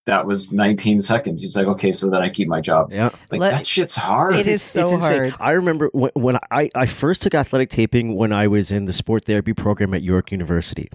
[0.07, 3.11] that was 19 seconds he's like okay so then i keep my job Yeah.
[3.31, 4.35] like Let- that shit's hard.
[4.35, 5.35] It is so It's hard.
[5.39, 8.93] I remember when, when I, I first took athletic taping when I was in the
[8.93, 10.89] sport therapy program at York University.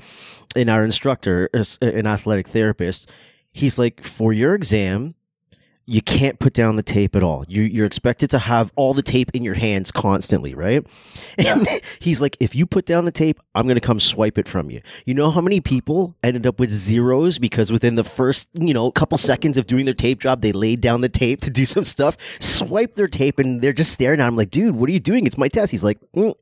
[0.55, 3.09] And our instructor, is an athletic therapist,
[3.53, 5.15] he's like, for your exam,
[5.85, 7.45] you can't put down the tape at all.
[7.47, 10.85] You, you're expected to have all the tape in your hands constantly, right?
[11.37, 11.67] And
[11.99, 14.71] he's like, if you put down the tape, I'm going to come swipe it from
[14.71, 14.81] you.
[15.05, 18.91] You know how many people ended up with zeros because within the first, you know,
[18.91, 21.83] couple seconds of doing their tape job, they laid down the tape to do some
[21.83, 24.99] stuff, swipe their tape, and they're just staring at him like, dude, what are you
[24.99, 25.27] doing?
[25.27, 25.71] It's my test.
[25.71, 26.33] He's like, mm,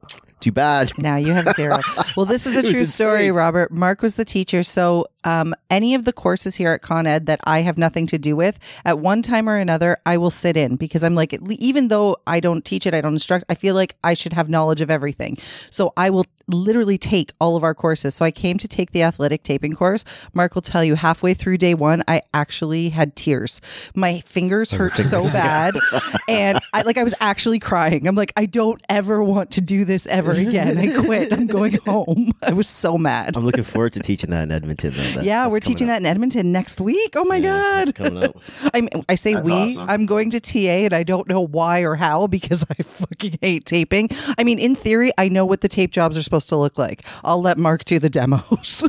[0.44, 0.92] too bad.
[0.98, 1.80] Now you have zero.
[2.18, 3.32] Well, this is a true story.
[3.32, 3.72] Robert.
[3.72, 4.62] Mark was the teacher.
[4.62, 8.18] So, um, any of the courses here at Con Ed that I have nothing to
[8.18, 11.88] do with, at one time or another, I will sit in because I'm like, even
[11.88, 14.82] though I don't teach it, I don't instruct, I feel like I should have knowledge
[14.82, 15.38] of everything.
[15.70, 18.16] So, I will literally take all of our courses.
[18.16, 20.04] So, I came to take the athletic taping course.
[20.34, 23.62] Mark will tell you halfway through day one, I actually had tears.
[23.96, 25.76] My fingers hurt so bad.
[26.28, 28.08] and I like, I was actually crying.
[28.08, 30.78] I'm like, I don't ever want to do this ever again.
[30.78, 31.32] I quit.
[31.34, 32.32] I'm going home.
[32.42, 33.36] I was so mad.
[33.38, 34.92] I'm looking forward to teaching that in Edmonton.
[34.94, 35.04] Though.
[35.04, 35.94] That- yeah, that's we're teaching up.
[35.96, 37.14] that in Edmonton next week.
[37.16, 37.96] Oh my Yeah, god!
[37.96, 38.36] coming up.
[38.74, 39.54] I I say That's we.
[39.54, 39.90] awesome.
[39.90, 43.66] I'm going to TA, and I don't know why or how because I fucking hate
[43.66, 44.10] taping.
[44.38, 47.04] I mean, in theory, I know what the tape jobs are supposed to look like.
[47.24, 48.84] I'll let Mark do the demos.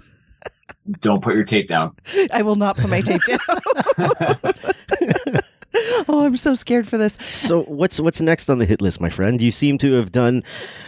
[1.01, 1.95] Don't put your tape down.
[2.33, 3.39] I will not put my tape down.
[6.09, 7.15] oh, I'm so scared for this.
[7.21, 9.41] So what's what's next on the hit list, my friend?
[9.43, 10.43] You seem to have done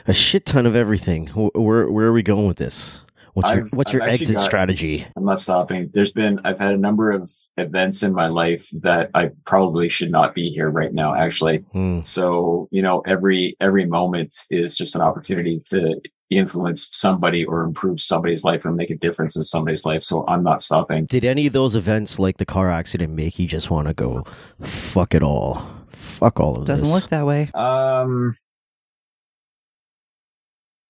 [0.07, 1.26] a shit ton of everything.
[1.28, 3.02] Where where are we going with this?
[3.34, 5.07] What's your I've- what's I've your exit got- strategy?
[5.14, 5.90] I'm not stopping.
[5.92, 10.11] There's been, I've had a number of events in my life that I probably should
[10.11, 11.59] not be here right now, actually.
[11.72, 12.00] Hmm.
[12.02, 16.00] So, you know, every, every moment is just an opportunity to
[16.31, 20.03] influence somebody or improve somebody's life or make a difference in somebody's life.
[20.03, 21.07] So I'm not stopping.
[21.07, 24.24] Did any of those events, like the car accident, make you just want to go
[24.61, 25.66] fuck it all?
[25.91, 26.95] Fuck all of Doesn't this.
[26.95, 27.51] look that way.
[27.55, 28.35] Um,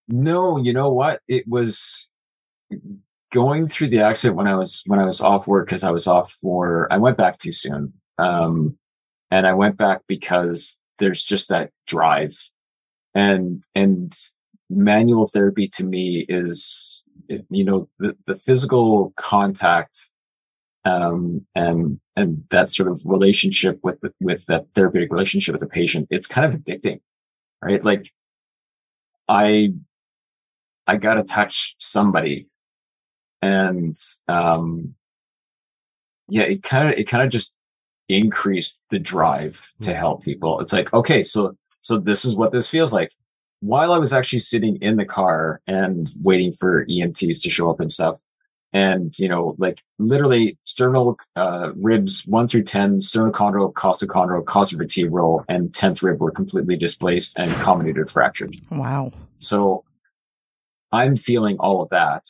[0.09, 1.20] no, you know what?
[1.28, 2.09] It was
[3.32, 6.07] going through the accident when I was when I was off work because I was
[6.07, 7.93] off for I went back too soon.
[8.18, 8.78] Um,
[9.30, 12.34] and I went back because there's just that drive,
[13.14, 14.14] and and
[14.68, 17.04] manual therapy to me is
[17.50, 20.10] you know the the physical contact
[20.86, 25.66] um, and and that sort of relationship with the, with that therapeutic relationship with the
[25.66, 27.00] patient, it's kind of addicting,
[27.60, 27.84] right?
[27.84, 28.12] Like,
[29.28, 29.72] I
[30.86, 32.46] I got to touch somebody,
[33.42, 33.96] and
[34.28, 34.94] um,
[36.28, 37.58] yeah, it kind of it kind of just
[38.08, 40.60] increased the drive to help people.
[40.60, 43.10] It's like, okay, so so this is what this feels like.
[43.61, 47.80] While I was actually sitting in the car and waiting for EMTs to show up
[47.80, 48.20] and stuff,
[48.72, 55.70] and you know like literally sternal uh, ribs 1 through 10 sternochondral costochondral costovertebral and
[55.72, 59.12] 10th rib were completely displaced and comminuted fractured Wow.
[59.38, 59.84] so
[60.92, 62.24] i'm feeling all of that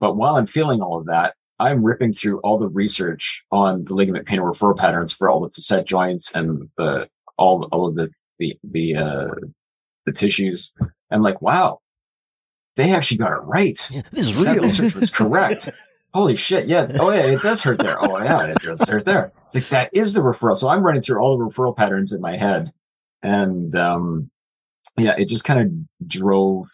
[0.00, 3.94] but while i'm feeling all of that i'm ripping through all the research on the
[3.94, 7.06] ligament pain referral patterns for all the facet joints and the
[7.36, 9.28] all all of the the the uh
[10.06, 10.72] the tissues
[11.10, 11.80] and like wow
[12.76, 14.62] they actually got it right Yeah, this is that real.
[14.64, 15.68] research was correct.
[16.14, 16.66] Holy shit.
[16.66, 16.86] Yeah.
[16.98, 17.96] Oh yeah, it does hurt there.
[18.02, 19.32] Oh yeah, it does hurt there.
[19.46, 20.56] It's like that is the referral.
[20.56, 22.72] So I'm running through all the referral patterns in my head.
[23.22, 24.30] And um
[24.96, 26.64] yeah, it just kind of drove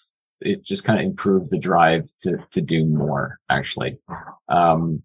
[0.40, 3.98] it just kind of improved the drive to to do more actually.
[4.48, 5.02] Um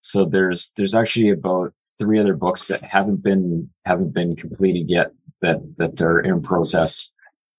[0.00, 5.12] so there's there's actually about three other books that haven't been haven't been completed yet
[5.42, 7.10] that that are in process.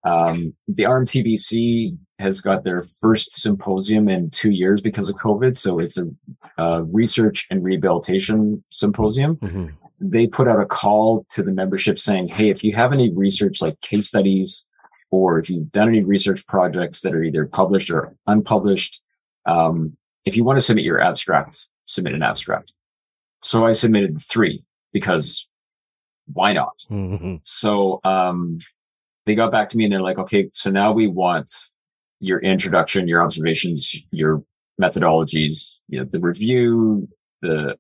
[0.04, 5.56] Um, the RMTBC has got their first symposium in two years because of COVID.
[5.58, 6.08] So it's a,
[6.58, 9.38] uh research and rehabilitation symposium.
[9.38, 9.74] Mhm.
[10.04, 13.62] they put out a call to the membership saying, Hey, if you have any research
[13.62, 14.66] like case studies,
[15.12, 18.99] or if you've done any research projects that are either published or unpublished,
[19.45, 19.95] um,
[20.26, 22.74] if you want to submit your abstract, submit an abstract.
[23.43, 25.47] So I submitted three because
[26.34, 26.78] why not?
[26.89, 27.39] Mhm.
[27.43, 28.58] So, um,
[29.26, 31.51] they got back to me and they're like, okay, so now we want
[32.19, 34.43] your introduction, your observations, your
[34.82, 37.07] methodologies, you know, the review,
[37.41, 37.78] the,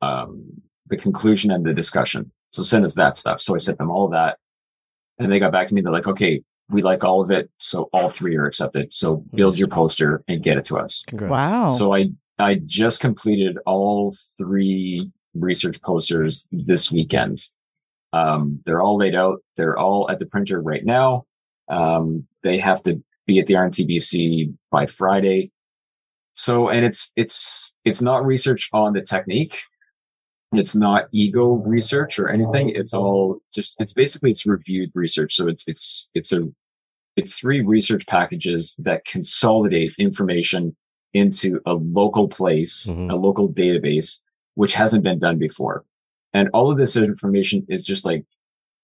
[0.00, 0.44] um,
[0.86, 2.30] the conclusion and the discussion.
[2.52, 3.40] So send us that stuff.
[3.40, 4.38] So I sent them all that
[5.18, 5.80] and they got back to me.
[5.80, 7.50] They're like, okay, we like all of it.
[7.58, 8.92] So all three are accepted.
[8.92, 11.04] So build your poster and get it to us.
[11.06, 11.30] Congrats.
[11.30, 11.68] Wow.
[11.70, 17.46] So I, I just completed all three research posters this weekend.
[18.12, 19.38] Um, they're all laid out.
[19.56, 21.24] They're all at the printer right now.
[21.68, 25.50] Um, they have to be at the RMTBC by Friday.
[26.32, 29.58] So, and it's, it's, it's not research on the technique.
[30.52, 32.70] It's not ego research or anything.
[32.70, 35.34] It's all just, it's basically, it's reviewed research.
[35.34, 36.48] So it's, it's, it's a,
[37.16, 40.74] it's three research packages that consolidate information
[41.12, 43.10] into a local place, Mhm.
[43.12, 44.20] a local database,
[44.54, 45.84] which hasn't been done before.
[46.38, 48.24] And all of this information is just like,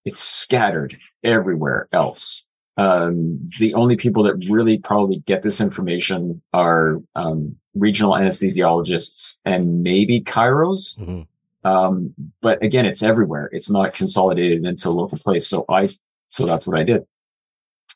[0.05, 2.45] it's scattered everywhere else.
[2.77, 9.85] Um, the only people that really probably get this information are, um, regional anesthesiologists and
[9.85, 10.99] maybe chiros.
[10.99, 11.27] Mhm.
[11.63, 13.49] Um, but again, it's everywhere.
[13.53, 15.47] It's not consolidated into a local place.
[15.47, 15.89] So I,
[16.27, 17.03] so that's what I did.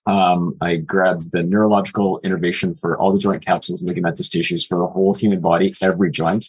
[0.07, 4.79] Um, I grabbed the neurological innervation for all the joint capsules, and ligamentous tissues for
[4.79, 6.47] the whole human body, every joint.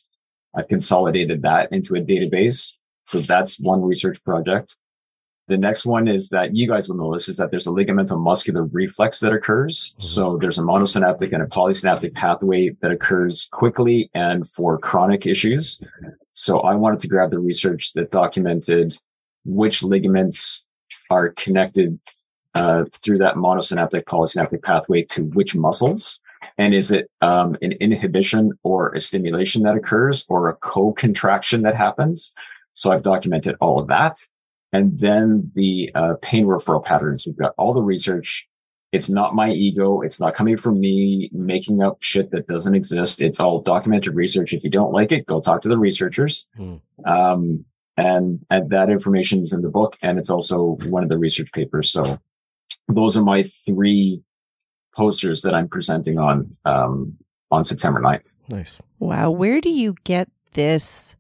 [0.56, 2.76] I've consolidated that into a database.
[3.10, 4.78] So that's one research project.
[5.48, 8.66] The next one is that you guys will notice is that there's a ligamental muscular
[8.66, 9.96] reflex that occurs.
[9.98, 10.02] Mhm.
[10.02, 15.82] So there's a monosynaptic and a polysynaptic pathway that occurs quickly and for chronic issues.
[16.34, 18.96] So I wanted to grab the research that documented
[19.44, 20.68] which ligaments
[21.10, 22.00] are connected
[22.54, 26.22] uh, through that monosynaptic polysynaptic pathway to which muscles.
[26.60, 31.76] And is it um, an inhibition or a stimulation that occurs or a co-contraction that
[31.76, 32.34] happens?
[32.80, 34.26] So I've documented all of that.
[34.72, 37.26] And then the uh, pain referral patterns.
[37.26, 38.48] We've got all the research.
[38.94, 40.00] It's not my ego.
[40.00, 43.22] It's not coming from me making up shit that doesn't exist.
[43.22, 44.54] It's all documented research.
[44.54, 46.48] If you don't like it, go talk to the researchers.
[46.56, 46.76] Hmm.
[47.04, 47.66] Um,
[47.98, 51.52] and, and that information is in the book and it's also one of the research
[51.52, 51.92] papers.
[51.92, 52.18] So
[52.88, 54.22] those are my three
[54.96, 57.18] posters that I'm presenting on, um,
[57.52, 58.38] on September 9th.
[58.50, 58.80] Nice.
[59.00, 59.32] Wow.
[59.32, 61.18] Where do you get this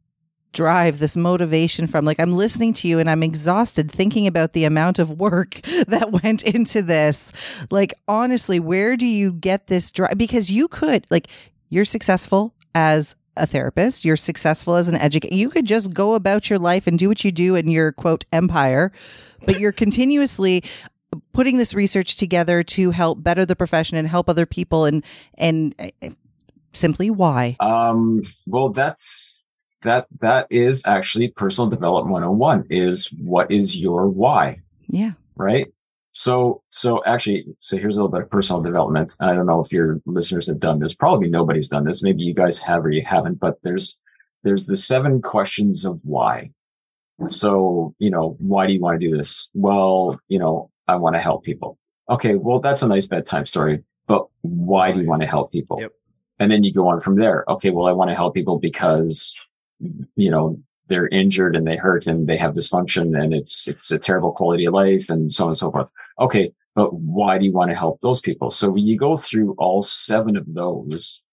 [0.53, 2.05] drive, this motivation from?
[2.05, 6.11] Like, I'm listening to you and I'm exhausted thinking about the amount of work that
[6.23, 7.31] went into this.
[7.69, 10.17] Like, honestly, where do you get this drive?
[10.17, 11.27] Because you could, like,
[11.69, 15.33] you're successful as a therapist, you're successful as an educator.
[15.33, 18.25] You could just go about your life and do what you do in your quote
[18.33, 18.91] empire,
[19.45, 20.63] but you're continuously
[21.33, 25.03] putting this research together to help better the profession and help other people and
[25.35, 26.09] and uh,
[26.71, 29.38] simply why Um, well, that's,
[29.83, 34.57] that, that is actually personal development 101 is what is your why?
[34.89, 35.67] yeah right?
[36.11, 39.15] So, so actually, so here's a little bit of personal development.
[39.19, 40.93] I don't know if your listeners have done this.
[40.93, 42.03] Probably nobody's done this.
[42.03, 43.99] Maybe you guys have or you haven't, but there's,
[44.43, 46.51] there's the seven questions of why.
[47.27, 49.49] So, you know, why do you want to do this?
[49.53, 51.77] Well, you know, I want to help people.
[52.09, 52.35] Okay.
[52.35, 55.79] Well, that's a nice bedtime story, but why do you want to help people?
[55.79, 55.91] Yep.
[56.39, 57.43] And then you go on from there.
[57.49, 57.69] Okay.
[57.69, 59.35] Well, I want to help people because,
[60.15, 63.99] you know, they're injured and they hurt and they have dysfunction and it's, it's a
[63.99, 65.91] terrible quality of life and so on and so forth.
[66.19, 66.51] Okay.
[66.75, 68.49] But why do you want to help those people?
[68.49, 71.23] So when you go through all seven of those,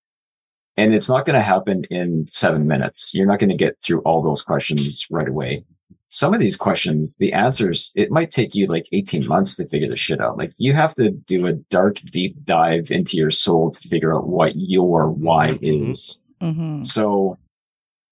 [0.76, 3.14] and it's not going to happen in seven minutes.
[3.14, 5.64] You're not going to get through all those questions right away.
[6.08, 9.88] Some of these questions, the answers, it might take you like 18 months to figure
[9.88, 10.36] this shit out.
[10.36, 14.28] Like you have to do a dark, deep dive into your soul to figure out
[14.28, 15.90] what your why Mhm.
[15.90, 16.20] is.
[16.42, 17.38] hmm So,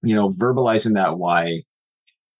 [0.04, 1.62] you know, verbalizing that why,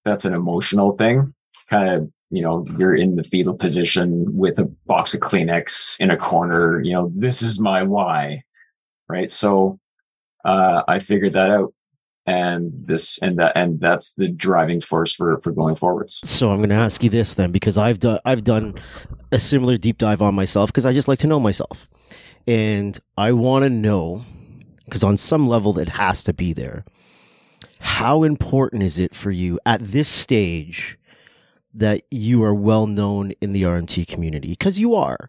[0.05, 1.35] that's an emotional thing.
[1.69, 6.11] Kind of, you know, you're in the fetal position with a box of Kleenex in
[6.11, 8.43] a corner, you know, this is my why.
[9.09, 9.31] Right.
[9.31, 9.79] So,
[10.45, 11.73] uh, I figured that out
[12.27, 16.21] and this and that, and that's the driving force for, for going forwards.
[16.25, 18.75] So I'm going to ask you this then, because I've done I've done
[19.31, 21.89] a similar deep dive on myself because I just like to know myself,
[22.47, 24.25] and I want to know
[24.85, 26.85] because on some level it has to be there.
[27.85, 30.99] How important is it for you at this stage
[31.75, 34.49] that you are well known in the RMT community?
[34.49, 35.29] Because you are,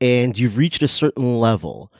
[0.00, 1.92] and you've reached a certain level.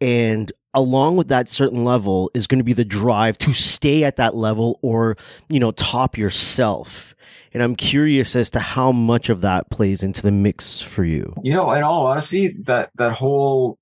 [0.00, 4.14] And along with that certain level is going to be the drive to stay at
[4.16, 5.16] that level or,
[5.48, 7.12] you know, top yourself.
[7.52, 11.34] And I'm curious as to how much of that plays into the mix for you.
[11.42, 13.76] You know, in all honesty, that that whole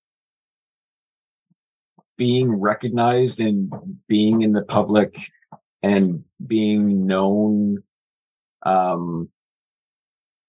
[2.17, 3.71] being recognized and
[4.09, 5.19] being in the public
[5.83, 7.83] and being known,
[8.63, 9.29] um,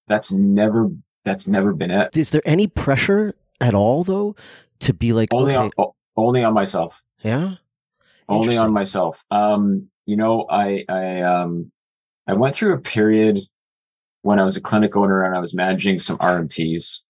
[0.07, 0.89] that's never
[1.23, 2.17] that's never been it.
[2.17, 4.35] Is there any pressure at all though
[4.79, 7.01] to be like Only okay, on only on myself.
[7.23, 7.55] yeah?
[8.29, 9.25] only on myself.
[9.29, 11.71] Um, you know, I, I, um,
[12.27, 13.39] I went through a period
[14.21, 17.01] when I was a clinic owner and I was managing some RMTs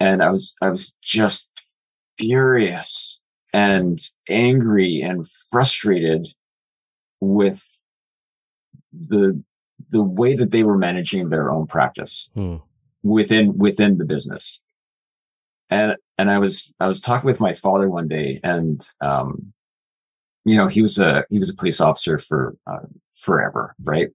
[0.00, 1.50] and I was, I was just
[2.16, 3.20] furious
[3.52, 3.98] and
[4.28, 6.28] angry and frustrated
[7.20, 7.64] with
[8.92, 9.42] the,
[9.90, 12.56] the way that they were managing their own practice Hmm.
[13.02, 14.62] within, within the business.
[15.70, 19.52] And, and I was, I was talking with my father one day and, um,
[20.44, 24.08] you know, he was a, he was a police officer for, uh, forever, right?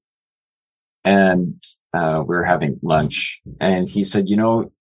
[1.05, 1.61] And,
[1.93, 4.71] uh, we were having lunch and he said, you know,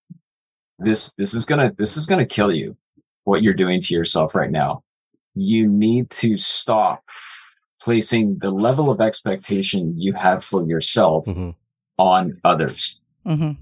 [0.79, 2.77] this, this is gonna, this is gonna kill you,
[3.25, 4.83] what you're doing to yourself right now.
[5.35, 7.03] You need to stop
[7.83, 11.55] placing the level of expectation you have for yourself Mhm.
[11.99, 13.53] on others hmm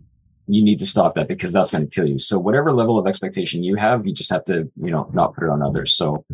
[0.46, 2.18] you need to stop that because that's going to kill you.
[2.18, 5.44] So whatever level of expectation you have, you just have to, you know, not put
[5.44, 5.94] it on others.
[5.94, 6.24] So,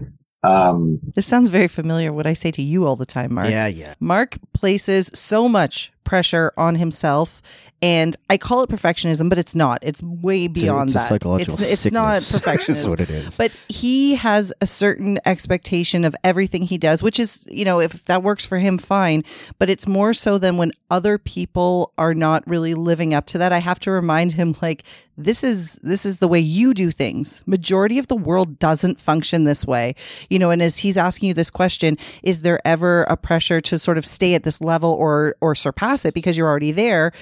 [0.43, 2.14] um, This sounds very familiar.
[2.14, 3.51] What I say to you all the time, Mark.
[3.51, 3.93] Yeah, yeah.
[4.01, 7.42] Mark places so much pressure on himself,
[7.82, 9.80] and I call it perfectionism, but it's not.
[9.82, 11.09] It's way It's a- beyond it's a that.
[11.09, 12.66] psychological it's it's not perfectionism.
[12.68, 13.36] That's what it is.
[13.36, 18.04] But he has a certain expectation of everything he does, which is, you know, if
[18.07, 19.24] that works for him, fine.
[19.59, 23.52] But it's more so than when other people are not really living up to that.
[23.52, 24.82] I have to remind him, like,
[25.18, 27.42] this is this is the way you do things.
[27.46, 29.94] Majority of the world doesn't function this way,
[30.28, 30.50] you know.
[30.50, 34.04] And as he's asking you this question, is there ever a pressure to sort of
[34.04, 37.12] stay at this level or or surpass it because you're already there?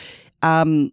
[0.42, 0.92] Um,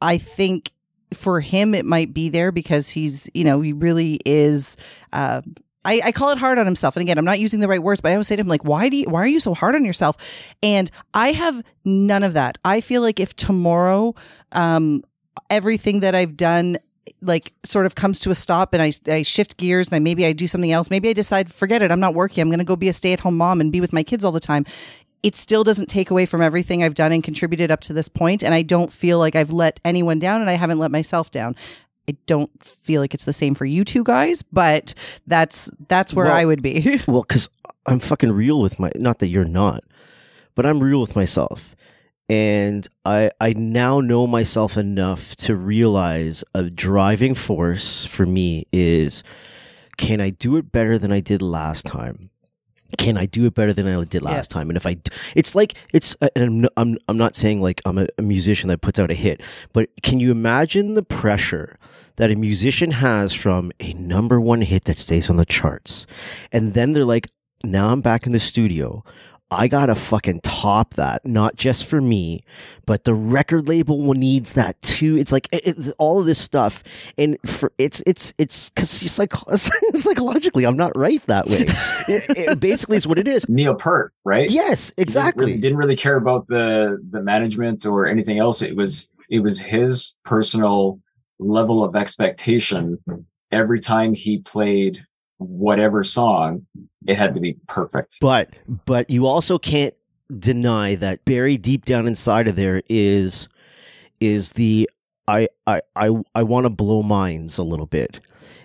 [0.00, 0.72] I think
[1.12, 4.76] for him it might be there because he's you know he really is
[5.12, 5.40] uh,
[5.84, 8.02] I, I call it hard on himself and again i'm not using the right words
[8.02, 9.74] but i always say to him like why do you why are you so hard
[9.74, 10.16] on yourself
[10.62, 14.14] and i have none of that i feel like if tomorrow
[14.52, 15.02] um
[15.48, 16.76] everything that i've done
[17.22, 20.24] like sort of comes to a stop and I, I shift gears and I, maybe
[20.24, 20.90] I do something else.
[20.90, 21.90] Maybe I decide, forget it.
[21.90, 22.42] I'm not working.
[22.42, 24.24] I'm going to go be a stay at home mom and be with my kids
[24.24, 24.64] all the time.
[25.22, 28.42] It still doesn't take away from everything I've done and contributed up to this point,
[28.42, 31.56] And I don't feel like I've let anyone down and I haven't let myself down.
[32.08, 34.94] I don't feel like it's the same for you two guys, but
[35.26, 37.00] that's that's where Well- I would be.
[37.08, 37.50] Well, because
[37.84, 38.90] I'm fucking real with my.
[38.96, 39.82] Not that you're not,
[40.54, 41.74] but I'm real with myself,
[42.28, 49.22] and I I now know myself enough to realize a driving force for me is,
[49.98, 52.30] can I do it better than I did last time?
[52.96, 54.30] Can I do it better than I did Yeah.
[54.30, 54.70] last time?
[54.70, 54.96] And if I,
[55.34, 56.16] it's like it's.
[56.22, 59.10] uh, And I'm, I'm I'm not saying like I'm a, a musician that puts out
[59.10, 61.78] a hit, but can you imagine the pressure
[62.16, 66.06] that a musician has from a number one hit that stays on the charts,
[66.50, 67.28] and then they're like,
[67.64, 69.04] now I'm back in the studio.
[69.50, 72.44] I gotta fucking top that, not just for me,
[72.84, 75.16] but the record label needs that too.
[75.16, 76.84] It's like it, it- all of this stuff,
[77.16, 79.32] and for it's it's it's because psych-
[79.94, 81.64] psychologically, I'm not right that way.
[82.08, 83.48] it, basically is what it is.
[83.48, 84.50] Neil Peart, right?
[84.50, 85.46] Yes, He didn't exactly.
[85.46, 88.60] really, didn't really care about the the management or anything else.
[88.60, 91.00] It was it was his personal
[91.38, 92.98] level of expectation
[93.50, 94.98] every time he played
[95.38, 96.66] whatever song.
[97.06, 98.18] It had to be perfect.
[98.20, 98.50] But
[98.84, 99.94] but you also can't
[100.38, 103.48] deny that buried deep down inside of there is
[104.20, 104.90] is the
[105.26, 108.20] I I I, I want to blow minds a little bit.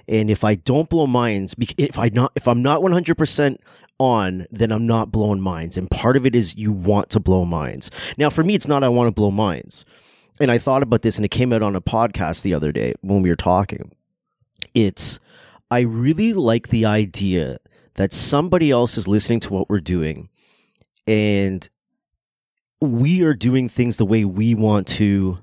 [0.07, 3.57] And if I don't blow minds, if I not if I'm not 100%
[3.99, 5.77] on, then I'm not blowing minds.
[5.77, 7.89] And part of it is you want to blow minds.
[8.17, 9.85] Now for me it's not I want to blow minds.
[10.39, 12.93] And I thought about this and it came out on a podcast the other day
[13.01, 13.91] when we were talking.
[14.73, 15.19] It's
[15.71, 17.59] I really like the idea
[17.95, 20.29] that somebody else is listening to what we're doing
[21.07, 21.69] and
[22.81, 25.37] we are doing things the way we want to,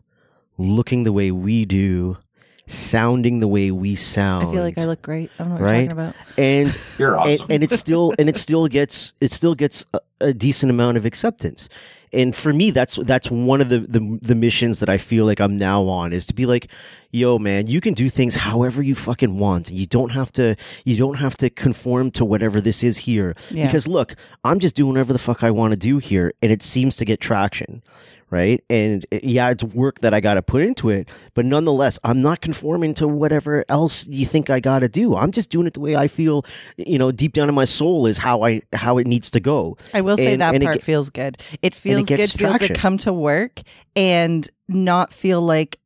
[0.59, 2.19] looking the way we do,
[2.67, 4.49] sounding the way we sound.
[4.49, 5.31] I feel like I look great.
[5.39, 5.85] I don't know what Right?
[5.85, 6.15] you're talking about.
[6.39, 7.41] and You're awesome.
[7.43, 10.97] and, and it still and it still gets it still gets a, a decent amount
[10.99, 11.69] of acceptance
[12.13, 15.41] and for me that's that's one of the, the the missions that i feel like
[15.41, 16.69] i'm now on is to be like
[17.11, 19.71] yo man you can do things however you fucking want.
[19.71, 23.35] And you don't have to you don't have to conform to whatever this is here.
[23.51, 23.67] Yeah.
[23.67, 26.63] because look i'm just doing whatever the fuck i want to do here and it
[26.63, 27.83] seems to get traction
[28.31, 31.99] right and uh, yeah it's work that i got to put into it but nonetheless
[32.05, 35.67] i'm not conforming to whatever else you think i got to do i'm just doing
[35.67, 36.45] it the way i feel
[36.77, 39.77] you know deep down in my soul is how i how it needs to go
[39.93, 41.39] I will say And- that and it part ge- feels good.
[41.63, 43.61] It feels gets good to be able to come to work
[43.97, 45.79] and not feel like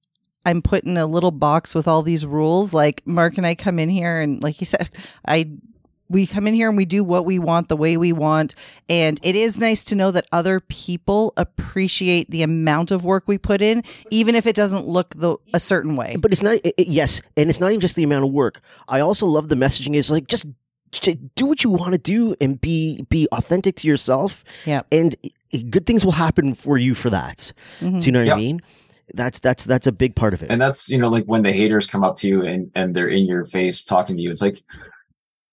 [0.47, 2.74] I'm put in a little box with all these rules.
[2.74, 4.90] Like Mark and I come in here and like he said,
[5.26, 5.51] I
[6.09, 8.55] we come in here and we do what we want the way we want.
[8.88, 13.38] And it is nice to know that other people appreciate the amount of work we
[13.38, 16.16] put in, even if it doesn't look the a certain way.
[16.16, 18.61] but it's not it, it- yes and it's not even just the amount of work
[18.88, 20.46] i also love the messaging is like just,
[21.34, 24.82] do what you want to do and be be authentic to yourself Yeah.
[24.92, 25.16] and
[25.70, 28.00] good things will happen for you for that Mhm.
[28.00, 28.34] do you know what Yeah.
[28.34, 28.61] i mean
[29.14, 31.52] that's that's that's a big part of it and that's you know like when the
[31.52, 34.40] haters come up to you and and they're in your face talking to you it's
[34.42, 34.62] like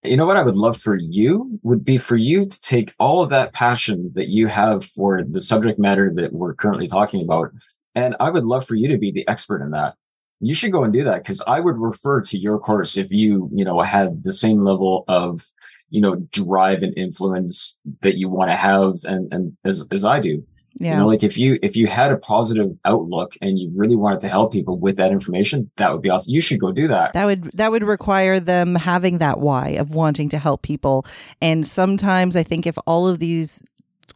[0.04, 3.22] you know what i would love for you would be for you to take all
[3.22, 7.52] of that passion that you have for the subject matter that we're currently talking about
[7.96, 9.96] and i would love for you to be the expert in that.
[10.44, 13.50] You should go and do that because i would refer to your course if you
[13.54, 15.46] you know had the same level of
[15.92, 20.20] you know drive and influence that you want to have and and as as i
[20.20, 20.44] do
[20.76, 20.92] Yeah.
[20.92, 24.22] you know, like if you if you had a positive outlook and you really wanted
[24.22, 26.34] to help people with that information, that would be awesome.
[26.34, 27.14] You should go do that.
[27.14, 31.06] That would that would require them having that why of wanting to help people.
[31.42, 33.64] And sometimes I think if all of these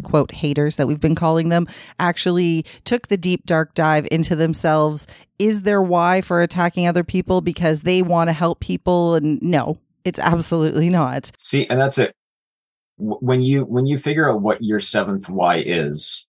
[0.04, 1.68] quote haters that we've been calling them
[2.00, 5.08] actually took the deep dark dive into themselves,
[5.40, 9.76] is their why for attacking other people because they want to help people and no,
[10.04, 11.32] it's absolutely not.
[11.38, 12.14] See, and that's it.
[12.98, 16.28] When you when you figure out what your seventh why is,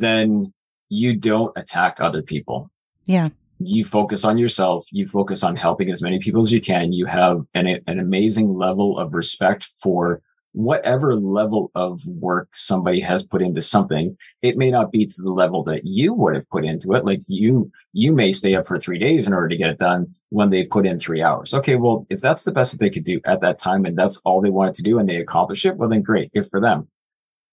[0.00, 0.52] then
[0.88, 2.70] you don't attack other people.
[3.06, 3.30] Yeah.
[3.58, 4.86] You focus on yourself.
[4.90, 6.92] You focus on helping as many people as you can.
[6.92, 10.20] You have an an amazing level of respect for
[10.52, 15.32] whatever level of work somebody has put into something, it may not be to the
[15.32, 17.04] level that you would have put into it.
[17.04, 20.14] Like you, you may stay up for three days in order to get it done
[20.28, 21.54] when they put in three hours.
[21.54, 21.76] Okay.
[21.76, 24.40] Well, if that's the best that they could do at that time and that's all
[24.40, 26.32] they wanted to do and they accomplish it, well, then great.
[26.32, 26.88] Good for them.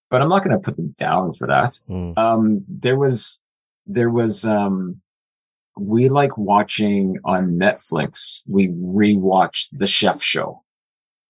[0.09, 1.77] But I'm not going to put them down for that.
[1.89, 2.17] Mm.
[2.17, 3.39] Um, there was,
[3.85, 5.01] there was, um,
[5.77, 8.41] we like watching on Netflix.
[8.47, 10.63] We rewatched the chef show,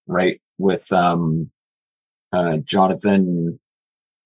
[0.08, 0.42] right?
[0.58, 1.52] With, um,
[2.32, 3.60] uh, Jonathan,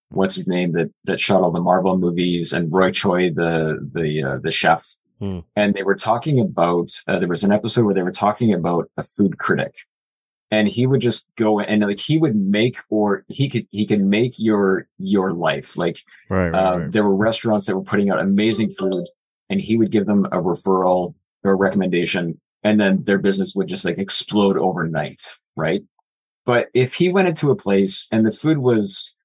[0.09, 4.23] what's his name that, that shot all the Marvel movies and Roy Choi, the, the,
[4.23, 4.85] uh, the chef.
[5.19, 5.39] Hmm.
[5.55, 8.89] And they were talking about, uh, there was an episode where they were talking about
[8.97, 9.73] a food critic
[10.53, 14.03] and he would just go and like he would make or he could, he could
[14.03, 15.77] make your, your life.
[15.77, 16.91] Like, right right, uh, right.
[16.91, 19.07] there were restaurants that were putting out amazing food
[19.49, 23.67] and he would give them a referral or a recommendation and then their business would
[23.67, 25.39] just like explode overnight.
[25.55, 25.83] Right.
[26.45, 29.15] But if he went into a place and the food was,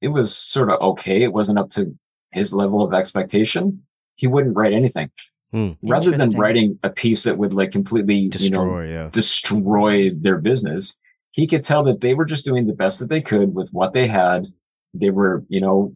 [0.00, 1.22] it was sort of okay.
[1.22, 1.96] It wasn't up to
[2.32, 3.84] his level of expectation.
[4.16, 5.12] He wouldn't write anything
[5.52, 5.72] Hmm.
[5.82, 10.38] rather than writing a piece that would like completely, you know, destroy yeah destroy their
[10.38, 10.98] business.
[11.30, 13.92] He could tell that they were just doing the best that they could with what
[13.92, 14.46] they had.
[14.94, 15.94] They were, you know,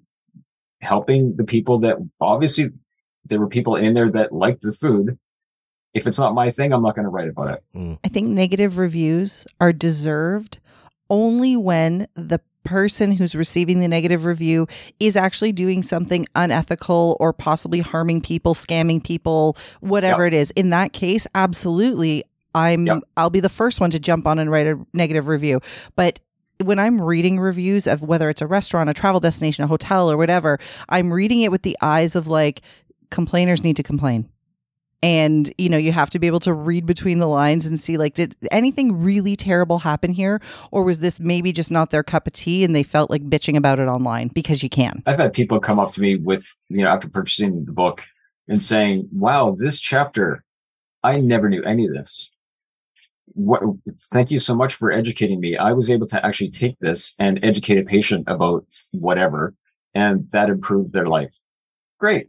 [0.80, 2.70] helping the people that obviously
[3.24, 5.18] there were people in there that liked the food.
[5.94, 7.98] If it's not my thing, I'm not going to write about it.
[8.04, 10.58] I think negative reviews are deserved
[11.08, 14.66] only when the person who's receiving the negative review
[15.00, 20.50] is actually doing something unethical or possibly harming people, scamming people, whatever it is.
[20.52, 23.02] In that case, absolutely I'm Yep.
[23.16, 25.60] I'll be the first one to jump on and write a negative review.
[25.94, 26.20] But
[26.64, 30.16] when I'm reading reviews of whether it's a restaurant, a travel destination, a hotel or
[30.16, 30.58] whatever,
[30.88, 32.62] I'm reading it with the eyes of like
[33.10, 34.28] complainers need to complain
[35.02, 37.96] and you know you have to be able to read between the lines and see
[37.96, 40.40] like did anything really terrible happen here
[40.70, 43.56] or was this maybe just not their cup of tea and they felt like bitching
[43.56, 46.82] about it online because you can I've had people come up to me with, you
[46.82, 48.06] know, after purchasing the book
[48.48, 50.44] and saying, wow, this chapter,
[51.02, 52.30] I never knew any of this.
[53.26, 53.62] What,
[54.12, 55.56] thank you so much for educating me.
[55.56, 59.54] I was able to actually take this and educate a patient about whatever,
[59.94, 61.38] and that improved their life.
[61.98, 62.28] Great.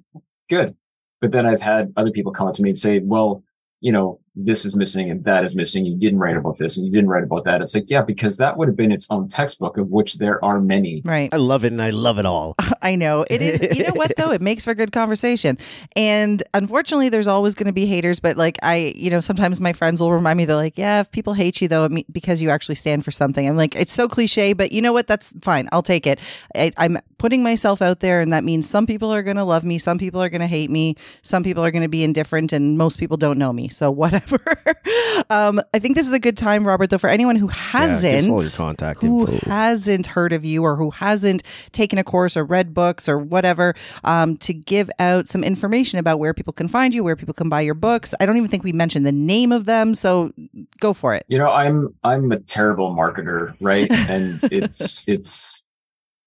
[0.50, 0.76] Good.
[1.22, 3.44] But then I've had other people come up to me and say, well,
[3.82, 5.86] you know, this is missing and that is missing.
[5.86, 7.62] You didn't write about this and you didn't write about that.
[7.62, 10.62] It's like, yeah, because that would have been its own textbook of which there are
[10.62, 11.02] many.
[11.04, 11.34] Right.
[11.34, 12.56] I love it and I love it all.
[12.82, 13.26] I know.
[13.30, 13.62] It is.
[13.78, 14.28] You know what, though?
[14.38, 15.58] It makes for good conversation.
[15.96, 18.20] And unfortunately, there's always going to be haters.
[18.20, 21.10] But like, I, you know, sometimes my friends will remind me, they're like, yeah, if
[21.10, 23.48] people hate you, though, it me- because you actually stand for something.
[23.48, 25.08] I'm like, it's so cliche, but you know what?
[25.08, 25.70] That's fine.
[25.72, 26.20] I'll take it.
[26.54, 29.64] I, I'm putting myself out there, and that means some people are going to love
[29.64, 32.54] me, some people are going to hate me, some people are going to be indifferent,
[32.54, 33.70] and most people don't know me.
[33.70, 34.27] So whatever.
[35.30, 37.90] um, I think this is a good time, Robert, though, for anyone who Yeah, give
[37.90, 39.50] us hasn't all your contact who info.
[39.50, 43.74] hasn't heard of you or who hasn't taken a course or read books or whatever
[44.04, 47.50] um, to give out some information about where people can find you where people can
[47.50, 50.32] buy your books i don't even think we mentioned the name of them so
[50.80, 53.90] go for it You know, I'm I'm a terrible marketer, right?
[54.10, 55.64] And it's it's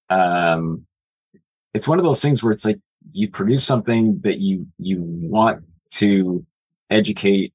[0.08, 0.86] um
[1.74, 2.78] it's one of those things where it's like
[3.12, 5.62] you produce something that you you want
[5.94, 6.44] to
[6.90, 7.52] educate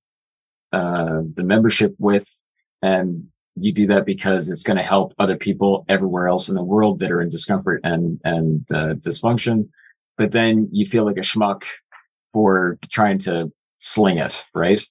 [0.76, 2.43] uh the membership with
[2.81, 6.64] and you do that because it's going to help other people everywhere else in the
[6.64, 9.69] world that are in discomfort and and uh, dysfunction
[10.18, 11.64] but then you feel like a schmuck
[12.34, 14.85] for trying to sling it right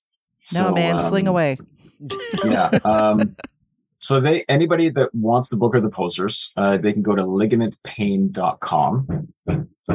[0.55, 1.59] no man sling um, away
[2.45, 2.71] yeah.
[2.85, 3.37] Um,
[4.05, 7.23] so they anybody that wants the book or the posters, uh, they can go to
[7.23, 9.29] ligamentpain.com.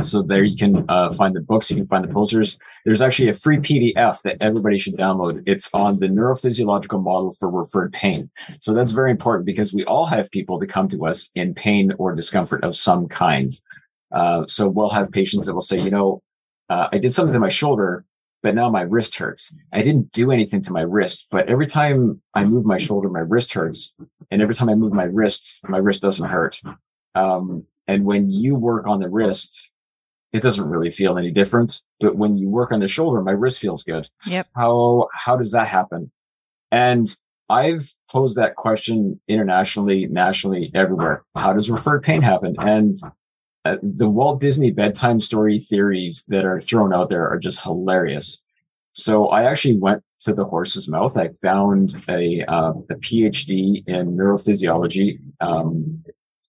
[0.01, 2.57] So there you can uh, find the books, you can find the posters.
[2.85, 5.43] There's actually a free PDF that everybody should download.
[5.45, 8.31] It's on the neurophysiological model for referred pain.
[8.59, 11.93] So that's very important because we all have people that come to us in pain
[11.99, 13.55] or discomfort of some kind.
[14.11, 16.23] Uh, so we'll have patients that will say, you know,
[16.69, 18.05] uh, I did something to my shoulder,
[18.41, 19.55] but now my wrist hurts.
[19.73, 23.19] I didn't do anything to my wrist, but every time I move my shoulder, my
[23.19, 23.95] wrist hurts.
[24.31, 26.61] And every time I move my wrists, my wrist doesn't hurt.
[27.15, 29.71] Um, and when you work on the wrist,
[30.31, 31.81] it doesn't really feel any different.
[31.99, 34.07] But when you work on the shoulder, my wrist feels good.
[34.25, 34.47] Yep.
[34.55, 36.11] How, how does that happen?
[36.71, 37.13] And
[37.49, 41.23] I've posed that question internationally, nationally, everywhere.
[41.35, 42.55] How does referred pain happen?
[42.59, 42.93] And
[43.65, 48.41] uh, the Walt Disney bedtime story theories that are thrown out there are just hilarious.
[48.93, 51.17] So I actually went to the horse's mouth.
[51.17, 56.03] I found a, uh, a PhD in neurophysiology, um,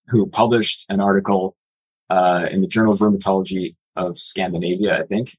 [0.06, 1.56] who published an article,
[2.08, 5.36] uh, in the Journal of Rheumatology of Scandinavia, I think.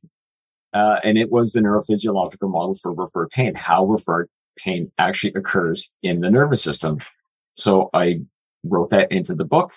[0.74, 5.94] Uh, and it was the neurophysiological model for referred pain, how referred pain actually occurs
[6.04, 7.00] in the nervous system.
[7.56, 8.22] So I
[8.64, 9.74] wrote that into the book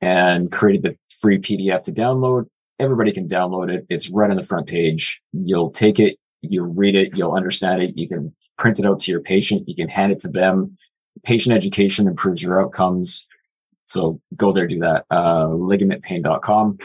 [0.00, 2.46] and created the free PDF to download.
[2.78, 3.86] Everybody can download it.
[3.88, 5.20] It's right on the front page.
[5.32, 7.96] You'll take it, you read it, you'll understand it.
[7.96, 9.68] You can print it out to your patient.
[9.68, 10.76] You can hand it to them.
[11.24, 13.26] Patient education improves your outcomes.
[13.84, 15.04] So go there, do that.
[15.10, 16.78] Uh, ligamentpain.com.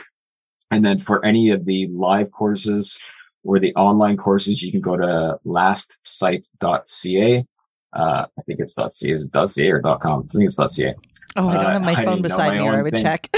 [0.71, 2.99] And then for any of the live courses
[3.43, 7.45] or the online courses, you can go to lastsite.ca.
[7.93, 9.11] Uh, I think it's .ca.
[9.11, 10.27] Is it .ca or .com?
[10.29, 10.95] I think it's .ca.
[11.37, 13.03] oh i don't Uh, have my I phone beside my me or i would thing.
[13.03, 13.29] check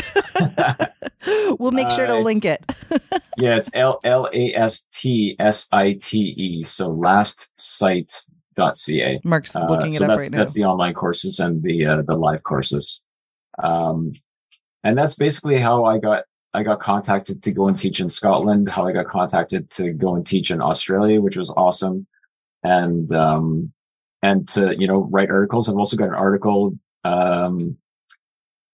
[1.60, 2.64] we'll make sure to Uh, link it
[3.38, 6.64] yeah, it's L L A S T S I T E.
[6.64, 9.22] So lastsite.ca.
[9.24, 11.86] mark's Uh, looking it so up that's right now that's the online courses and the
[11.86, 13.04] uh, the live courses.
[13.62, 14.14] Um,
[14.84, 18.70] and that's basically how I got I got contacted to go and teach in Scotland.
[18.70, 22.08] How I got contacted to go and teach in Australia, which was awesome,
[22.64, 23.72] and um,
[24.24, 25.70] and to you know write articles.
[25.70, 27.78] I've also got an article um,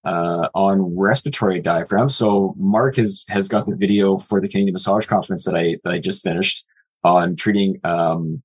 [0.06, 2.10] uh, on respiratory diaphragm.
[2.10, 5.94] So Mark has has got the video for the Canadian Massage Conference that I that
[5.94, 6.66] I just finished
[7.04, 8.42] on treating um,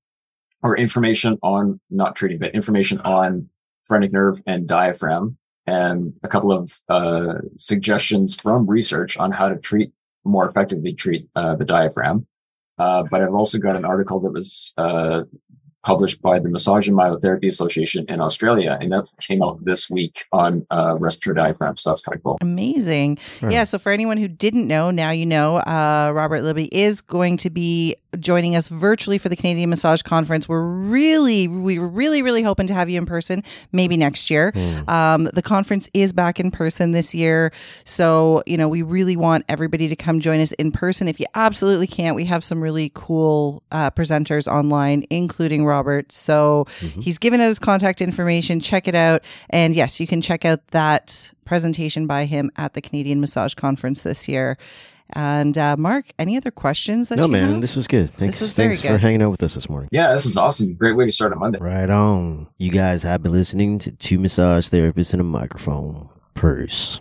[0.63, 3.49] or information on not treating but information on
[3.83, 9.55] phrenic nerve and diaphragm and a couple of uh, suggestions from research on how to
[9.57, 9.91] treat
[10.23, 12.25] more effectively treat uh, the diaphragm.
[12.77, 15.23] Uh, but I've also got an article that was uh,
[15.83, 20.25] published by the Massage and Myotherapy Association in Australia, and that came out this week
[20.31, 21.77] on uh, respiratory diaphragm.
[21.77, 22.37] So that's kind of cool.
[22.41, 23.17] Amazing.
[23.41, 23.53] Right.
[23.53, 23.63] Yeah.
[23.63, 27.49] So, for anyone who didn't know, now you know, uh, Robert Libby is going to
[27.49, 30.49] be joining us virtually for the Canadian Massage Conference.
[30.49, 34.51] We're really, we're really, really hoping to have you in person maybe next year.
[34.51, 34.89] Hmm.
[34.89, 37.51] Um, the conference is back in person this year.
[37.83, 41.07] So, you know, we really want everybody to come join us in person.
[41.07, 46.11] If you absolutely can't, we have some really cool uh, presenters online, including Robert.
[46.11, 47.03] So Mhm.
[47.03, 48.59] he's given out his contact information.
[48.59, 49.23] Check it out.
[49.51, 54.03] And yes, you can check out that presentation by him at the Canadian Massage Conference
[54.03, 54.57] this year.
[55.13, 57.61] And uh, Mark, any other questions that No, you man, have?
[57.61, 58.09] this was good.
[58.09, 59.89] Thanks, was very thanks for hanging out with us this morning.
[59.91, 60.73] Yeah, this is awesome.
[60.75, 61.59] Great way to start a Monday.
[61.59, 62.47] Right on.
[62.57, 66.09] You guys have been listening to two massage therapists and a microphone.
[66.35, 66.97] Purse.